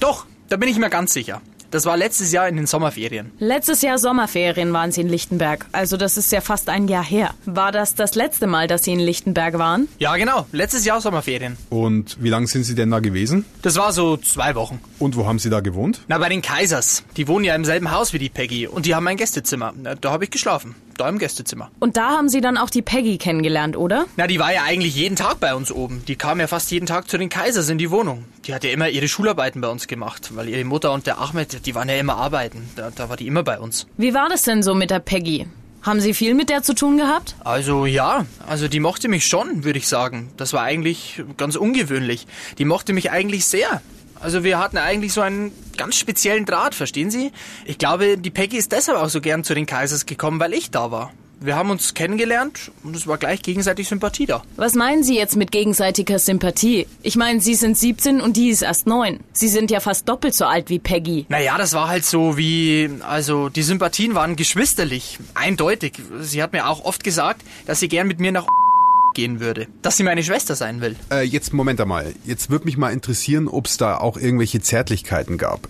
Doch, 0.00 0.26
da 0.48 0.56
bin 0.56 0.68
ich 0.68 0.76
mir 0.78 0.90
ganz 0.90 1.12
sicher. 1.12 1.40
Das 1.72 1.86
war 1.86 1.96
letztes 1.96 2.32
Jahr 2.32 2.46
in 2.48 2.56
den 2.56 2.66
Sommerferien. 2.66 3.30
Letztes 3.38 3.80
Jahr 3.80 3.96
Sommerferien 3.96 4.74
waren 4.74 4.92
Sie 4.92 5.00
in 5.00 5.08
Lichtenberg. 5.08 5.64
Also 5.72 5.96
das 5.96 6.18
ist 6.18 6.30
ja 6.30 6.42
fast 6.42 6.68
ein 6.68 6.86
Jahr 6.86 7.02
her. 7.02 7.30
War 7.46 7.72
das 7.72 7.94
das 7.94 8.14
letzte 8.14 8.46
Mal, 8.46 8.66
dass 8.68 8.84
Sie 8.84 8.92
in 8.92 9.00
Lichtenberg 9.00 9.58
waren? 9.58 9.88
Ja, 9.98 10.14
genau. 10.16 10.46
Letztes 10.52 10.84
Jahr 10.84 11.00
Sommerferien. 11.00 11.56
Und 11.70 12.22
wie 12.22 12.28
lange 12.28 12.46
sind 12.46 12.64
Sie 12.64 12.74
denn 12.74 12.90
da 12.90 12.98
gewesen? 13.00 13.46
Das 13.62 13.76
war 13.76 13.92
so 13.94 14.18
zwei 14.18 14.54
Wochen. 14.54 14.80
Und 14.98 15.16
wo 15.16 15.26
haben 15.26 15.38
Sie 15.38 15.48
da 15.48 15.60
gewohnt? 15.60 16.02
Na, 16.08 16.18
bei 16.18 16.28
den 16.28 16.42
Kaisers. 16.42 17.04
Die 17.16 17.26
wohnen 17.26 17.46
ja 17.46 17.54
im 17.54 17.64
selben 17.64 17.90
Haus 17.90 18.12
wie 18.12 18.18
die 18.18 18.28
Peggy. 18.28 18.66
Und 18.66 18.84
die 18.84 18.94
haben 18.94 19.08
ein 19.08 19.16
Gästezimmer. 19.16 19.72
Na, 19.74 19.94
Da 19.94 20.10
habe 20.12 20.24
ich 20.24 20.30
geschlafen. 20.30 20.74
Da 20.96 21.08
im 21.08 21.18
Gästezimmer. 21.18 21.70
Und 21.80 21.96
da 21.96 22.10
haben 22.10 22.28
Sie 22.28 22.40
dann 22.40 22.56
auch 22.56 22.70
die 22.70 22.82
Peggy 22.82 23.18
kennengelernt, 23.18 23.76
oder? 23.76 24.06
Na, 24.16 24.26
die 24.26 24.38
war 24.38 24.52
ja 24.52 24.62
eigentlich 24.64 24.94
jeden 24.94 25.16
Tag 25.16 25.40
bei 25.40 25.54
uns 25.54 25.72
oben. 25.72 26.02
Die 26.06 26.16
kam 26.16 26.40
ja 26.40 26.46
fast 26.46 26.70
jeden 26.70 26.86
Tag 26.86 27.08
zu 27.08 27.18
den 27.18 27.28
Kaisers 27.28 27.68
in 27.68 27.78
die 27.78 27.90
Wohnung. 27.90 28.24
Die 28.44 28.54
hat 28.54 28.64
ja 28.64 28.70
immer 28.70 28.88
ihre 28.88 29.08
Schularbeiten 29.08 29.60
bei 29.60 29.68
uns 29.68 29.86
gemacht, 29.86 30.30
weil 30.34 30.48
ihre 30.48 30.64
Mutter 30.64 30.92
und 30.92 31.06
der 31.06 31.18
Ahmed, 31.20 31.66
die 31.66 31.74
waren 31.74 31.88
ja 31.88 31.96
immer 31.96 32.16
arbeiten. 32.16 32.68
Da, 32.76 32.90
da 32.94 33.08
war 33.08 33.16
die 33.16 33.26
immer 33.26 33.42
bei 33.42 33.58
uns. 33.58 33.86
Wie 33.96 34.14
war 34.14 34.28
das 34.28 34.42
denn 34.42 34.62
so 34.62 34.74
mit 34.74 34.90
der 34.90 35.00
Peggy? 35.00 35.46
Haben 35.82 36.00
Sie 36.00 36.14
viel 36.14 36.34
mit 36.34 36.48
der 36.48 36.62
zu 36.62 36.74
tun 36.74 36.96
gehabt? 36.96 37.34
Also 37.42 37.86
ja, 37.86 38.24
also 38.46 38.68
die 38.68 38.78
mochte 38.78 39.08
mich 39.08 39.26
schon, 39.26 39.64
würde 39.64 39.80
ich 39.80 39.88
sagen. 39.88 40.30
Das 40.36 40.52
war 40.52 40.62
eigentlich 40.62 41.24
ganz 41.36 41.56
ungewöhnlich. 41.56 42.28
Die 42.58 42.64
mochte 42.64 42.92
mich 42.92 43.10
eigentlich 43.10 43.46
sehr. 43.46 43.82
Also 44.22 44.44
wir 44.44 44.58
hatten 44.58 44.78
eigentlich 44.78 45.12
so 45.12 45.20
einen 45.20 45.52
ganz 45.76 45.96
speziellen 45.96 46.46
Draht, 46.46 46.74
verstehen 46.74 47.10
Sie? 47.10 47.32
Ich 47.64 47.78
glaube, 47.78 48.16
die 48.16 48.30
Peggy 48.30 48.56
ist 48.56 48.70
deshalb 48.70 48.98
auch 48.98 49.08
so 49.08 49.20
gern 49.20 49.42
zu 49.42 49.54
den 49.54 49.66
Kaisers 49.66 50.06
gekommen, 50.06 50.38
weil 50.38 50.54
ich 50.54 50.70
da 50.70 50.92
war. 50.92 51.12
Wir 51.40 51.56
haben 51.56 51.70
uns 51.70 51.94
kennengelernt 51.94 52.70
und 52.84 52.94
es 52.94 53.08
war 53.08 53.18
gleich 53.18 53.42
gegenseitig 53.42 53.88
Sympathie 53.88 54.26
da. 54.26 54.44
Was 54.54 54.74
meinen 54.74 55.02
Sie 55.02 55.16
jetzt 55.16 55.34
mit 55.36 55.50
gegenseitiger 55.50 56.20
Sympathie? 56.20 56.86
Ich 57.02 57.16
meine, 57.16 57.40
Sie 57.40 57.56
sind 57.56 57.76
17 57.76 58.20
und 58.20 58.36
die 58.36 58.50
ist 58.50 58.62
erst 58.62 58.86
9. 58.86 59.18
Sie 59.32 59.48
sind 59.48 59.72
ja 59.72 59.80
fast 59.80 60.08
doppelt 60.08 60.34
so 60.34 60.44
alt 60.44 60.70
wie 60.70 60.78
Peggy. 60.78 61.26
Naja, 61.28 61.58
das 61.58 61.72
war 61.72 61.88
halt 61.88 62.04
so 62.04 62.36
wie, 62.36 62.90
also 63.08 63.48
die 63.48 63.62
Sympathien 63.62 64.14
waren 64.14 64.36
geschwisterlich, 64.36 65.18
eindeutig. 65.34 65.94
Sie 66.20 66.40
hat 66.40 66.52
mir 66.52 66.68
auch 66.68 66.84
oft 66.84 67.02
gesagt, 67.02 67.42
dass 67.66 67.80
sie 67.80 67.88
gern 67.88 68.06
mit 68.06 68.20
mir 68.20 68.30
nach 68.30 68.46
gehen 69.14 69.40
würde, 69.40 69.66
dass 69.82 69.96
sie 69.96 70.02
meine 70.02 70.22
Schwester 70.22 70.54
sein 70.56 70.80
will. 70.80 70.96
Äh, 71.10 71.22
jetzt 71.22 71.52
Moment 71.52 71.80
einmal. 71.80 72.14
Jetzt 72.24 72.50
würde 72.50 72.64
mich 72.64 72.76
mal 72.76 72.92
interessieren, 72.92 73.48
ob 73.48 73.66
es 73.66 73.76
da 73.76 73.96
auch 73.98 74.16
irgendwelche 74.16 74.60
Zärtlichkeiten 74.60 75.38
gab. 75.38 75.68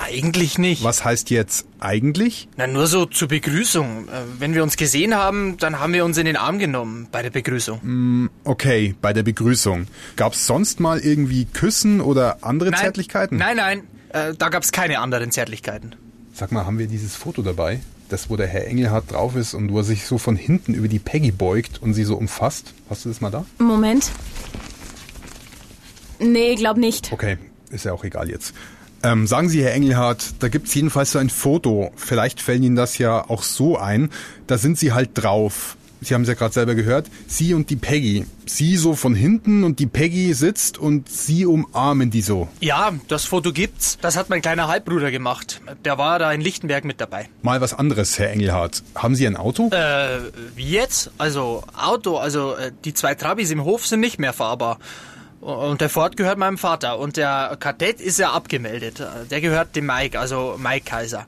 Eigentlich 0.00 0.58
nicht. 0.58 0.84
Was 0.84 1.04
heißt 1.04 1.28
jetzt 1.30 1.66
eigentlich? 1.80 2.48
Na, 2.56 2.66
nur 2.66 2.86
so 2.86 3.04
zur 3.04 3.28
Begrüßung. 3.28 4.08
Äh, 4.08 4.22
Wenn 4.38 4.54
wir 4.54 4.62
uns 4.62 4.76
gesehen 4.76 5.14
haben, 5.14 5.56
dann 5.58 5.80
haben 5.80 5.92
wir 5.92 6.04
uns 6.04 6.16
in 6.16 6.24
den 6.24 6.36
Arm 6.36 6.58
genommen 6.58 7.08
bei 7.10 7.22
der 7.22 7.30
Begrüßung. 7.30 7.82
Hm, 7.82 8.30
okay, 8.44 8.94
bei 9.02 9.12
der 9.12 9.22
Begrüßung. 9.22 9.86
Gab 10.16 10.32
es 10.32 10.46
sonst 10.46 10.80
mal 10.80 11.00
irgendwie 11.00 11.44
Küssen 11.46 12.00
oder 12.00 12.38
andere 12.42 12.70
Nein. 12.70 12.80
Zärtlichkeiten? 12.80 13.36
Nein, 13.38 13.56
nein, 13.56 13.82
äh, 14.10 14.34
da 14.38 14.48
gab's 14.48 14.72
keine 14.72 15.00
anderen 15.00 15.30
Zärtlichkeiten. 15.30 15.94
Sag 16.32 16.52
mal, 16.52 16.64
haben 16.64 16.78
wir 16.78 16.86
dieses 16.86 17.14
Foto 17.16 17.42
dabei? 17.42 17.80
Das, 18.08 18.30
wo 18.30 18.36
der 18.36 18.46
Herr 18.46 18.66
Engelhardt 18.66 19.12
drauf 19.12 19.36
ist 19.36 19.54
und 19.54 19.70
wo 19.72 19.78
er 19.78 19.84
sich 19.84 20.06
so 20.06 20.18
von 20.18 20.36
hinten 20.36 20.74
über 20.74 20.88
die 20.88 20.98
Peggy 20.98 21.30
beugt 21.30 21.82
und 21.82 21.94
sie 21.94 22.04
so 22.04 22.16
umfasst. 22.16 22.72
Hast 22.88 23.04
du 23.04 23.10
das 23.10 23.20
mal 23.20 23.30
da? 23.30 23.44
Moment. 23.58 24.10
Nee, 26.18 26.54
glaub 26.54 26.76
nicht. 26.76 27.12
Okay, 27.12 27.38
ist 27.70 27.84
ja 27.84 27.92
auch 27.92 28.04
egal 28.04 28.28
jetzt. 28.28 28.54
Ähm, 29.02 29.28
sagen 29.28 29.48
Sie, 29.48 29.62
Herr 29.62 29.74
Engelhardt, 29.74 30.34
da 30.40 30.48
gibt's 30.48 30.74
jedenfalls 30.74 31.12
so 31.12 31.20
ein 31.20 31.30
Foto. 31.30 31.92
Vielleicht 31.94 32.40
fällt 32.40 32.62
Ihnen 32.62 32.74
das 32.74 32.98
ja 32.98 33.28
auch 33.28 33.44
so 33.44 33.78
ein. 33.78 34.10
Da 34.48 34.58
sind 34.58 34.76
Sie 34.76 34.92
halt 34.92 35.10
drauf. 35.14 35.76
Sie 36.00 36.14
haben 36.14 36.22
es 36.22 36.28
ja 36.28 36.34
gerade 36.34 36.54
selber 36.54 36.74
gehört. 36.74 37.06
Sie 37.26 37.54
und 37.54 37.70
die 37.70 37.76
Peggy. 37.76 38.24
Sie 38.46 38.76
so 38.76 38.94
von 38.94 39.14
hinten 39.14 39.64
und 39.64 39.78
die 39.78 39.86
Peggy 39.86 40.32
sitzt 40.32 40.78
und 40.78 41.08
Sie 41.08 41.44
umarmen 41.44 42.10
die 42.10 42.22
so. 42.22 42.48
Ja, 42.60 42.92
das 43.08 43.24
Foto 43.24 43.52
gibt's. 43.52 43.98
Das 44.00 44.16
hat 44.16 44.30
mein 44.30 44.40
kleiner 44.40 44.68
Halbbruder 44.68 45.10
gemacht. 45.10 45.60
Der 45.84 45.98
war 45.98 46.18
da 46.18 46.32
in 46.32 46.40
Lichtenberg 46.40 46.84
mit 46.84 47.00
dabei. 47.00 47.28
Mal 47.42 47.60
was 47.60 47.74
anderes, 47.74 48.18
Herr 48.18 48.30
Engelhardt. 48.30 48.82
Haben 48.94 49.14
Sie 49.14 49.26
ein 49.26 49.36
Auto? 49.36 49.70
Äh, 49.70 50.20
wie 50.54 50.70
jetzt? 50.70 51.10
Also, 51.18 51.64
Auto, 51.76 52.16
also 52.16 52.54
äh, 52.54 52.72
die 52.84 52.94
zwei 52.94 53.14
Trabis 53.14 53.50
im 53.50 53.64
Hof 53.64 53.86
sind 53.86 54.00
nicht 54.00 54.18
mehr 54.18 54.32
fahrbar. 54.32 54.78
Und 55.40 55.80
der 55.80 55.88
Ford 55.88 56.16
gehört 56.16 56.38
meinem 56.38 56.58
Vater. 56.58 56.98
Und 56.98 57.16
der 57.16 57.56
Kadett 57.60 58.00
ist 58.00 58.18
ja 58.18 58.32
abgemeldet. 58.32 59.02
Der 59.30 59.40
gehört 59.40 59.76
dem 59.76 59.86
Mike, 59.86 60.18
also 60.18 60.56
Mike 60.58 60.84
Kaiser. 60.86 61.26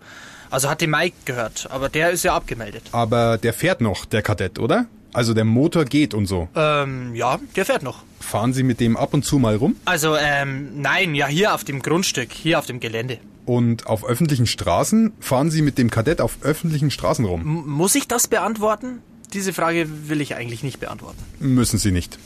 Also 0.51 0.69
hat 0.69 0.81
dem 0.81 0.91
Mike 0.91 1.17
gehört, 1.25 1.69
aber 1.71 1.89
der 1.89 2.11
ist 2.11 2.25
ja 2.25 2.35
abgemeldet. 2.35 2.83
Aber 2.93 3.39
der 3.39 3.53
fährt 3.53 3.81
noch, 3.81 4.05
der 4.05 4.23
Kadett, 4.23 4.59
oder? 4.59 4.87
Also 5.13 5.35
der 5.35 5.45
Motor 5.45 5.85
geht 5.85 6.15
und 6.15 6.27
so. 6.27 6.49
Ähm, 6.55 7.15
ja, 7.15 7.39
der 7.57 7.65
fährt 7.65 7.83
noch. 7.83 8.03
Fahren 8.21 8.53
Sie 8.53 8.63
mit 8.63 8.81
dem 8.81 8.97
ab 8.97 9.15
und 9.15 9.25
zu 9.25 9.39
mal 9.39 9.57
rum? 9.57 9.77
Also, 9.85 10.17
ähm, 10.17 10.81
nein, 10.81 11.15
ja, 11.15 11.27
hier 11.27 11.55
auf 11.55 11.65
dem 11.65 11.83
Grundstück, 11.83 12.33
hier 12.33 12.59
auf 12.59 12.67
dem 12.67 12.79
Gelände. 12.81 13.19
Und 13.47 13.87
auf 13.87 14.05
öffentlichen 14.05 14.47
Straßen? 14.47 15.13
Fahren 15.19 15.51
Sie 15.51 15.63
mit 15.63 15.79
dem 15.79 15.91
Kadett 15.91 16.21
auf 16.21 16.39
öffentlichen 16.43 16.91
Straßen 16.91 17.25
rum? 17.25 17.41
M 17.41 17.65
muss 17.67 17.95
ich 17.95 18.07
das 18.07 18.29
beantworten? 18.29 19.01
Diese 19.33 19.53
Frage 19.53 19.89
will 20.09 20.21
ich 20.21 20.35
eigentlich 20.35 20.63
nicht 20.63 20.81
beantworten. 20.81 21.19
Müssen 21.39 21.79
Sie 21.79 21.91
nicht. 21.93 22.19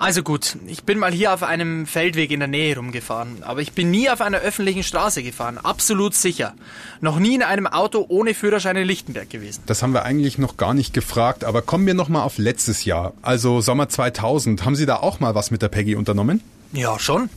Also 0.00 0.22
gut, 0.22 0.56
ich 0.66 0.84
bin 0.84 0.98
mal 0.98 1.12
hier 1.12 1.34
auf 1.34 1.42
einem 1.42 1.84
Feldweg 1.84 2.30
in 2.30 2.40
der 2.40 2.48
Nähe 2.48 2.74
rumgefahren, 2.74 3.42
aber 3.42 3.60
ich 3.60 3.72
bin 3.72 3.90
nie 3.90 4.08
auf 4.08 4.22
einer 4.22 4.38
öffentlichen 4.38 4.82
Straße 4.82 5.22
gefahren, 5.22 5.58
absolut 5.58 6.14
sicher. 6.14 6.54
Noch 7.02 7.18
nie 7.18 7.34
in 7.34 7.42
einem 7.42 7.66
Auto 7.66 8.06
ohne 8.08 8.32
Führerschein 8.32 8.76
in 8.76 8.86
Lichtenberg 8.86 9.28
gewesen. 9.28 9.62
Das 9.66 9.82
haben 9.82 9.92
wir 9.92 10.02
eigentlich 10.04 10.38
noch 10.38 10.56
gar 10.56 10.72
nicht 10.72 10.94
gefragt, 10.94 11.44
aber 11.44 11.60
kommen 11.60 11.86
wir 11.86 11.92
noch 11.92 12.08
mal 12.08 12.22
auf 12.22 12.38
letztes 12.38 12.86
Jahr, 12.86 13.12
also 13.20 13.60
Sommer 13.60 13.90
2000. 13.90 14.64
Haben 14.64 14.74
Sie 14.74 14.86
da 14.86 14.96
auch 14.96 15.20
mal 15.20 15.34
was 15.34 15.50
mit 15.50 15.60
der 15.60 15.68
Peggy 15.68 15.96
unternommen? 15.96 16.40
Ja, 16.72 16.98
schon. 16.98 17.28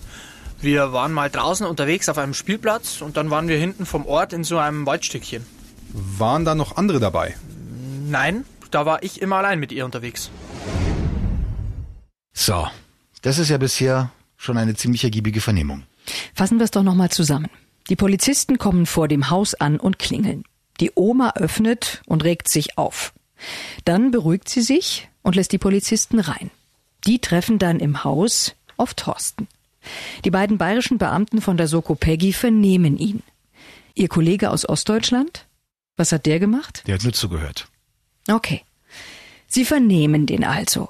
Wir 0.62 0.94
waren 0.94 1.12
mal 1.12 1.30
draußen 1.30 1.68
unterwegs 1.68 2.08
auf 2.08 2.18
einem 2.18 2.34
Spielplatz 2.34 3.02
und 3.02 3.18
dann 3.18 3.30
waren 3.30 3.50
wir 3.50 3.58
hinten 3.58 3.86
vom 3.86 4.06
Ort 4.06 4.32
in 4.32 4.46
so 4.46 4.58
einem 4.58 4.86
Waldstückchen. 4.86 5.46
Waren 5.92 6.46
da 6.46 6.56
noch 6.56 6.78
andere 6.78 7.02
dabei? 7.02 7.36
Nein, 8.08 8.46
da 8.72 8.86
war 8.86 9.04
ich 9.04 9.22
immer 9.22 9.36
allein 9.36 9.60
mit 9.60 9.74
ihr 9.74 9.84
unterwegs. 9.84 10.32
So, 12.34 12.68
das 13.22 13.38
ist 13.38 13.50
ja 13.50 13.58
bisher 13.58 14.12
schon 14.38 14.58
eine 14.58 14.76
ziemlich 14.76 15.04
ergiebige 15.04 15.42
Vernehmung. 15.42 15.84
Fassen 16.34 16.60
wir 16.60 16.66
es 16.66 16.72
doch 16.72 16.84
nochmal 16.84 17.10
zusammen. 17.10 17.50
Die 17.90 17.96
Polizisten 17.96 18.58
kommen 18.58 18.86
vor 18.86 19.08
dem 19.08 19.30
Haus 19.30 19.54
an 19.54 19.80
und 19.80 20.00
klingeln. 20.00 20.44
Die 20.80 20.92
Oma 20.96 21.34
öffnet 21.36 22.02
und 22.06 22.24
regt 22.24 22.50
sich 22.50 22.78
auf. 22.78 23.14
Dann 23.86 24.12
beruhigt 24.12 24.50
sie 24.50 24.62
sich 24.62 25.10
und 25.22 25.36
lässt 25.36 25.52
die 25.52 25.58
Polizisten 25.58 26.20
rein. 26.20 26.50
Die 27.06 27.20
treffen 27.20 27.60
dann 27.60 27.80
im 27.80 28.04
Haus 28.04 28.56
auf 28.78 28.94
Thorsten. 28.94 29.48
Die 30.24 30.32
beiden 30.32 30.58
bayerischen 30.58 30.98
Beamten 30.98 31.42
von 31.42 31.58
der 31.58 31.68
Soko 31.68 31.96
Peggy 31.96 32.34
vernehmen 32.34 32.98
ihn. 32.98 33.22
Ihr 33.96 34.08
Kollege 34.08 34.50
aus 34.50 34.68
Ostdeutschland? 34.68 35.46
Was 35.98 36.12
hat 36.12 36.26
der 36.26 36.40
gemacht? 36.40 36.84
Der 36.88 36.96
hat 36.96 37.04
nur 37.04 37.14
zugehört. 37.14 37.68
Okay. 38.30 38.64
Sie 39.48 39.66
vernehmen 39.66 40.26
den 40.26 40.44
also. 40.44 40.90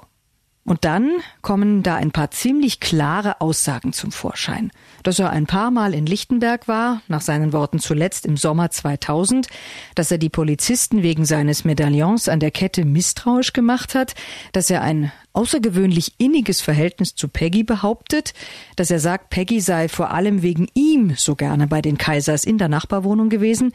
Und 0.64 0.86
dann 0.86 1.10
kommen 1.42 1.82
da 1.82 1.96
ein 1.96 2.10
paar 2.10 2.30
ziemlich 2.30 2.80
klare 2.80 3.40
Aussagen 3.42 3.92
zum 3.92 4.12
Vorschein. 4.12 4.70
Dass 5.02 5.18
er 5.18 5.30
ein 5.30 5.46
paar 5.46 5.70
Mal 5.70 5.92
in 5.92 6.06
Lichtenberg 6.06 6.68
war, 6.68 7.02
nach 7.06 7.20
seinen 7.20 7.52
Worten 7.52 7.78
zuletzt 7.78 8.24
im 8.24 8.38
Sommer 8.38 8.70
2000, 8.70 9.48
dass 9.94 10.10
er 10.10 10.16
die 10.16 10.30
Polizisten 10.30 11.02
wegen 11.02 11.26
seines 11.26 11.64
Medaillons 11.64 12.30
an 12.30 12.40
der 12.40 12.50
Kette 12.50 12.86
misstrauisch 12.86 13.52
gemacht 13.52 13.94
hat, 13.94 14.14
dass 14.52 14.70
er 14.70 14.80
ein 14.80 15.12
außergewöhnlich 15.34 16.14
inniges 16.18 16.60
Verhältnis 16.60 17.14
zu 17.14 17.28
Peggy 17.28 17.64
behauptet, 17.64 18.32
dass 18.76 18.90
er 18.90 19.00
sagt, 19.00 19.30
Peggy 19.30 19.60
sei 19.60 19.88
vor 19.88 20.10
allem 20.10 20.42
wegen 20.42 20.68
ihm 20.74 21.14
so 21.16 21.34
gerne 21.34 21.66
bei 21.66 21.82
den 21.82 21.98
Kaisers 21.98 22.44
in 22.44 22.56
der 22.56 22.68
Nachbarwohnung 22.68 23.28
gewesen, 23.28 23.72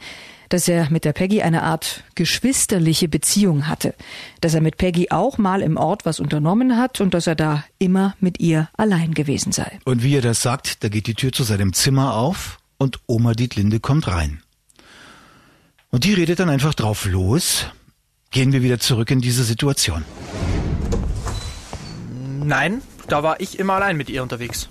dass 0.48 0.66
er 0.66 0.90
mit 0.90 1.04
der 1.04 1.12
Peggy 1.12 1.42
eine 1.42 1.62
Art 1.62 2.02
geschwisterliche 2.16 3.08
Beziehung 3.08 3.68
hatte, 3.68 3.94
dass 4.40 4.54
er 4.54 4.60
mit 4.60 4.78
Peggy 4.78 5.10
auch 5.10 5.38
mal 5.38 5.62
im 5.62 5.76
Ort 5.76 6.04
was 6.04 6.18
unternommen 6.18 6.76
hat 6.76 7.00
und 7.00 7.14
dass 7.14 7.26
er 7.26 7.36
da 7.36 7.64
immer 7.78 8.16
mit 8.20 8.40
ihr 8.40 8.68
allein 8.76 9.14
gewesen 9.14 9.52
sei. 9.52 9.78
Und 9.84 10.02
wie 10.02 10.16
er 10.16 10.22
das 10.22 10.42
sagt, 10.42 10.82
da 10.82 10.88
geht 10.88 11.06
die 11.06 11.14
Tür 11.14 11.30
zu 11.30 11.44
seinem 11.44 11.72
Zimmer 11.72 12.16
auf 12.16 12.58
und 12.78 12.98
Oma 13.06 13.34
Dietlinde 13.34 13.78
kommt 13.78 14.08
rein. 14.08 14.42
Und 15.90 16.04
die 16.04 16.14
redet 16.14 16.40
dann 16.40 16.48
einfach 16.48 16.74
drauf 16.74 17.04
los. 17.04 17.66
Gehen 18.30 18.52
wir 18.52 18.62
wieder 18.62 18.78
zurück 18.78 19.10
in 19.10 19.20
diese 19.20 19.44
Situation. 19.44 20.04
Nein, 22.44 22.82
da 23.08 23.22
war 23.22 23.40
ich 23.40 23.58
immer 23.58 23.74
allein 23.74 23.96
mit 23.96 24.10
ihr 24.10 24.22
unterwegs. 24.22 24.68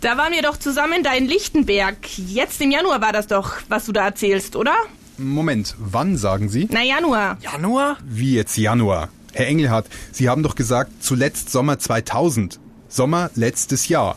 Da 0.00 0.16
waren 0.16 0.32
wir 0.32 0.42
doch 0.42 0.56
zusammen 0.56 1.02
da 1.02 1.12
in 1.12 1.26
Lichtenberg. 1.26 1.96
Jetzt 2.18 2.60
im 2.60 2.70
Januar 2.70 3.00
war 3.00 3.12
das 3.12 3.26
doch, 3.26 3.54
was 3.68 3.86
du 3.86 3.92
da 3.92 4.04
erzählst, 4.06 4.56
oder? 4.56 4.74
Moment, 5.18 5.74
wann 5.78 6.16
sagen 6.16 6.48
Sie? 6.48 6.68
Na, 6.70 6.82
Januar. 6.82 7.36
Januar? 7.40 7.98
Wie 8.04 8.34
jetzt 8.34 8.56
Januar? 8.56 9.10
Herr 9.32 9.46
Engelhardt, 9.46 9.86
Sie 10.12 10.28
haben 10.28 10.42
doch 10.42 10.54
gesagt, 10.54 10.90
zuletzt 11.04 11.50
Sommer 11.50 11.78
2000. 11.78 12.58
Sommer 12.88 13.30
letztes 13.34 13.88
Jahr. 13.88 14.16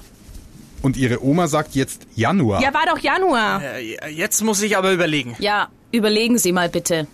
Und 0.82 0.98
Ihre 0.98 1.24
Oma 1.24 1.48
sagt 1.48 1.76
jetzt 1.76 2.08
Januar. 2.16 2.62
Ja, 2.62 2.74
war 2.74 2.86
doch 2.88 3.00
Januar. 3.00 3.62
Äh, 3.62 4.10
jetzt 4.10 4.42
muss 4.42 4.62
ich 4.62 4.78
aber 4.78 4.92
überlegen. 4.92 5.36
Ja, 5.40 5.70
überlegen 5.92 6.38
Sie 6.38 6.52
mal 6.52 6.70
bitte. 6.70 7.08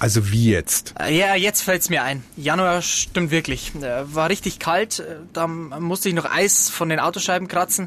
Also 0.00 0.32
wie 0.32 0.50
jetzt? 0.50 0.94
Äh, 0.98 1.16
Ja, 1.16 1.34
jetzt 1.36 1.62
fällt's 1.62 1.88
mir 1.90 2.02
ein. 2.02 2.24
Januar 2.36 2.82
stimmt 2.82 3.30
wirklich. 3.30 3.72
Äh, 3.76 4.12
War 4.14 4.28
richtig 4.30 4.58
kalt, 4.58 4.98
äh, 4.98 5.16
da 5.32 5.46
musste 5.46 6.08
ich 6.08 6.14
noch 6.16 6.24
Eis 6.24 6.68
von 6.68 6.88
den 6.88 6.98
Autoscheiben 6.98 7.46
kratzen. 7.46 7.86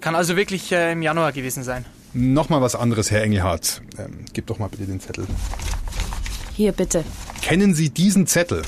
Kann 0.00 0.16
also 0.16 0.36
wirklich 0.36 0.70
im 0.72 1.00
Januar 1.02 1.32
gewesen 1.32 1.62
sein. 1.62 1.84
Nochmal 2.12 2.60
was 2.60 2.74
anderes, 2.74 3.10
Herr 3.10 3.22
Engelhardt. 3.22 3.80
Ähm, 3.98 4.24
gib 4.32 4.46
doch 4.48 4.58
mal 4.58 4.68
bitte 4.68 4.84
den 4.84 5.00
Zettel. 5.00 5.26
Hier 6.54 6.72
bitte. 6.72 7.04
Kennen 7.40 7.74
Sie 7.74 7.88
diesen 7.90 8.26
Zettel? 8.26 8.62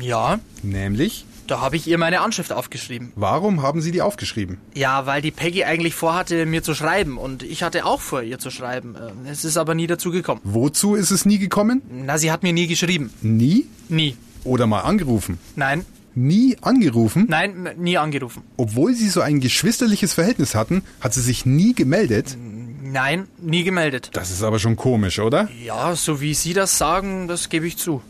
Ja, 0.00 0.38
Nämlich, 0.62 1.24
da 1.46 1.60
habe 1.60 1.76
ich 1.76 1.86
ihr 1.86 1.98
meine 1.98 2.20
Anschrift 2.20 2.52
aufgeschrieben. 2.52 3.12
warum 3.16 3.62
haben 3.62 3.80
Sie 3.80 3.92
die 3.92 4.02
aufgeschrieben? 4.02 4.58
Ja, 4.74 5.06
weil 5.06 5.22
die 5.22 5.30
Peggy 5.30 5.64
eigentlich 5.64 5.94
vorhatte, 5.94 6.46
mir 6.46 6.62
zu 6.62 6.74
schreiben. 6.74 7.18
Und 7.18 7.42
ich 7.42 7.62
hatte 7.62 7.84
auch 7.86 8.00
vor, 8.00 8.22
ihr 8.22 8.38
zu 8.38 8.50
schreiben. 8.50 8.94
Äh, 8.96 9.30
Es 9.30 9.44
ist 9.44 9.56
aber 9.56 9.74
nie 9.74 9.86
dazu 9.86 10.10
gekommen. 10.10 10.40
Wozu 10.44 10.94
ist 10.94 11.10
es 11.10 11.24
nie 11.24 11.38
gekommen? 11.38 11.82
Na, 11.90 12.18
sie 12.18 12.30
hat 12.32 12.42
mir 12.42 12.52
nie 12.52 12.66
geschrieben. 12.66 13.10
Nie? 13.22 13.66
Nie. 13.88 14.16
Oder 14.44 14.66
mal 14.66 14.80
angerufen? 14.80 15.38
Nein. 15.56 15.84
Nie 16.14 16.56
angerufen? 16.62 17.26
Nein, 17.28 17.68
nie 17.76 17.98
angerufen. 17.98 18.42
Obwohl 18.56 18.94
Sie 18.94 19.08
so 19.10 19.20
ein 19.20 19.38
geschwisterliches 19.40 20.14
Verhältnis 20.14 20.54
hatten, 20.54 20.82
hat 21.00 21.12
sie 21.12 21.20
sich 21.20 21.44
nie 21.44 21.74
gemeldet? 21.74 22.38
Nein, 22.82 23.26
nie 23.38 23.64
gemeldet. 23.64 24.10
Das 24.14 24.30
ist 24.30 24.42
aber 24.42 24.58
schon 24.58 24.76
komisch, 24.76 25.18
oder? 25.18 25.48
Ja, 25.62 25.94
so 25.94 26.20
wie 26.22 26.32
Sie 26.32 26.54
das 26.54 26.78
sagen, 26.78 27.28
das 27.28 27.50
gebe 27.50 27.66
ich 27.66 27.76
zu. 27.76 28.00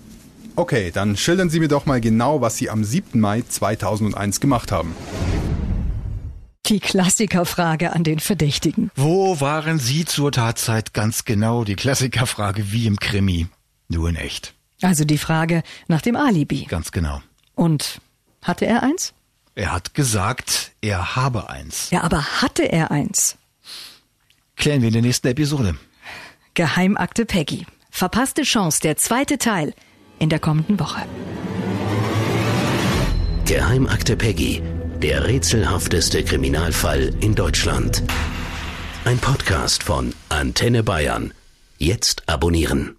Okay, 0.58 0.90
dann 0.90 1.18
schildern 1.18 1.50
Sie 1.50 1.60
mir 1.60 1.68
doch 1.68 1.84
mal 1.84 2.00
genau, 2.00 2.40
was 2.40 2.56
Sie 2.56 2.70
am 2.70 2.82
7. 2.82 3.20
Mai 3.20 3.42
2001 3.46 4.40
gemacht 4.40 4.72
haben. 4.72 4.96
Die 6.64 6.80
Klassikerfrage 6.80 7.92
an 7.92 8.04
den 8.04 8.18
Verdächtigen. 8.20 8.90
Wo 8.96 9.38
waren 9.40 9.78
Sie 9.78 10.06
zur 10.06 10.32
Tatzeit 10.32 10.94
ganz 10.94 11.26
genau? 11.26 11.64
Die 11.64 11.76
Klassikerfrage 11.76 12.72
wie 12.72 12.86
im 12.86 12.96
Krimi. 12.96 13.48
Nur 13.88 14.08
in 14.08 14.16
echt. 14.16 14.54
Also 14.80 15.04
die 15.04 15.18
Frage 15.18 15.62
nach 15.88 16.00
dem 16.00 16.16
Alibi. 16.16 16.64
Ganz 16.64 16.90
genau. 16.90 17.20
Und 17.54 18.00
hatte 18.42 18.66
er 18.66 18.82
eins? 18.82 19.12
Er 19.54 19.72
hat 19.72 19.94
gesagt, 19.94 20.72
er 20.80 21.16
habe 21.16 21.50
eins. 21.50 21.90
Ja, 21.90 22.02
aber 22.02 22.42
hatte 22.42 22.64
er 22.64 22.90
eins? 22.90 23.36
Klären 24.56 24.80
wir 24.80 24.88
in 24.88 24.94
der 24.94 25.02
nächsten 25.02 25.28
Episode. 25.28 25.76
Geheimakte 26.54 27.26
Peggy. 27.26 27.66
Verpasste 27.90 28.42
Chance, 28.42 28.80
der 28.80 28.96
zweite 28.96 29.38
Teil 29.38 29.74
in 30.18 30.28
der 30.28 30.38
kommenden 30.38 30.78
Woche. 30.80 31.02
Geheimakte 33.46 34.16
Peggy. 34.16 34.62
Der 35.02 35.26
rätselhafteste 35.26 36.24
Kriminalfall 36.24 37.14
in 37.20 37.34
Deutschland. 37.34 38.02
Ein 39.04 39.18
Podcast 39.18 39.82
von 39.82 40.14
Antenne 40.28 40.82
Bayern. 40.82 41.32
Jetzt 41.78 42.22
abonnieren. 42.26 42.96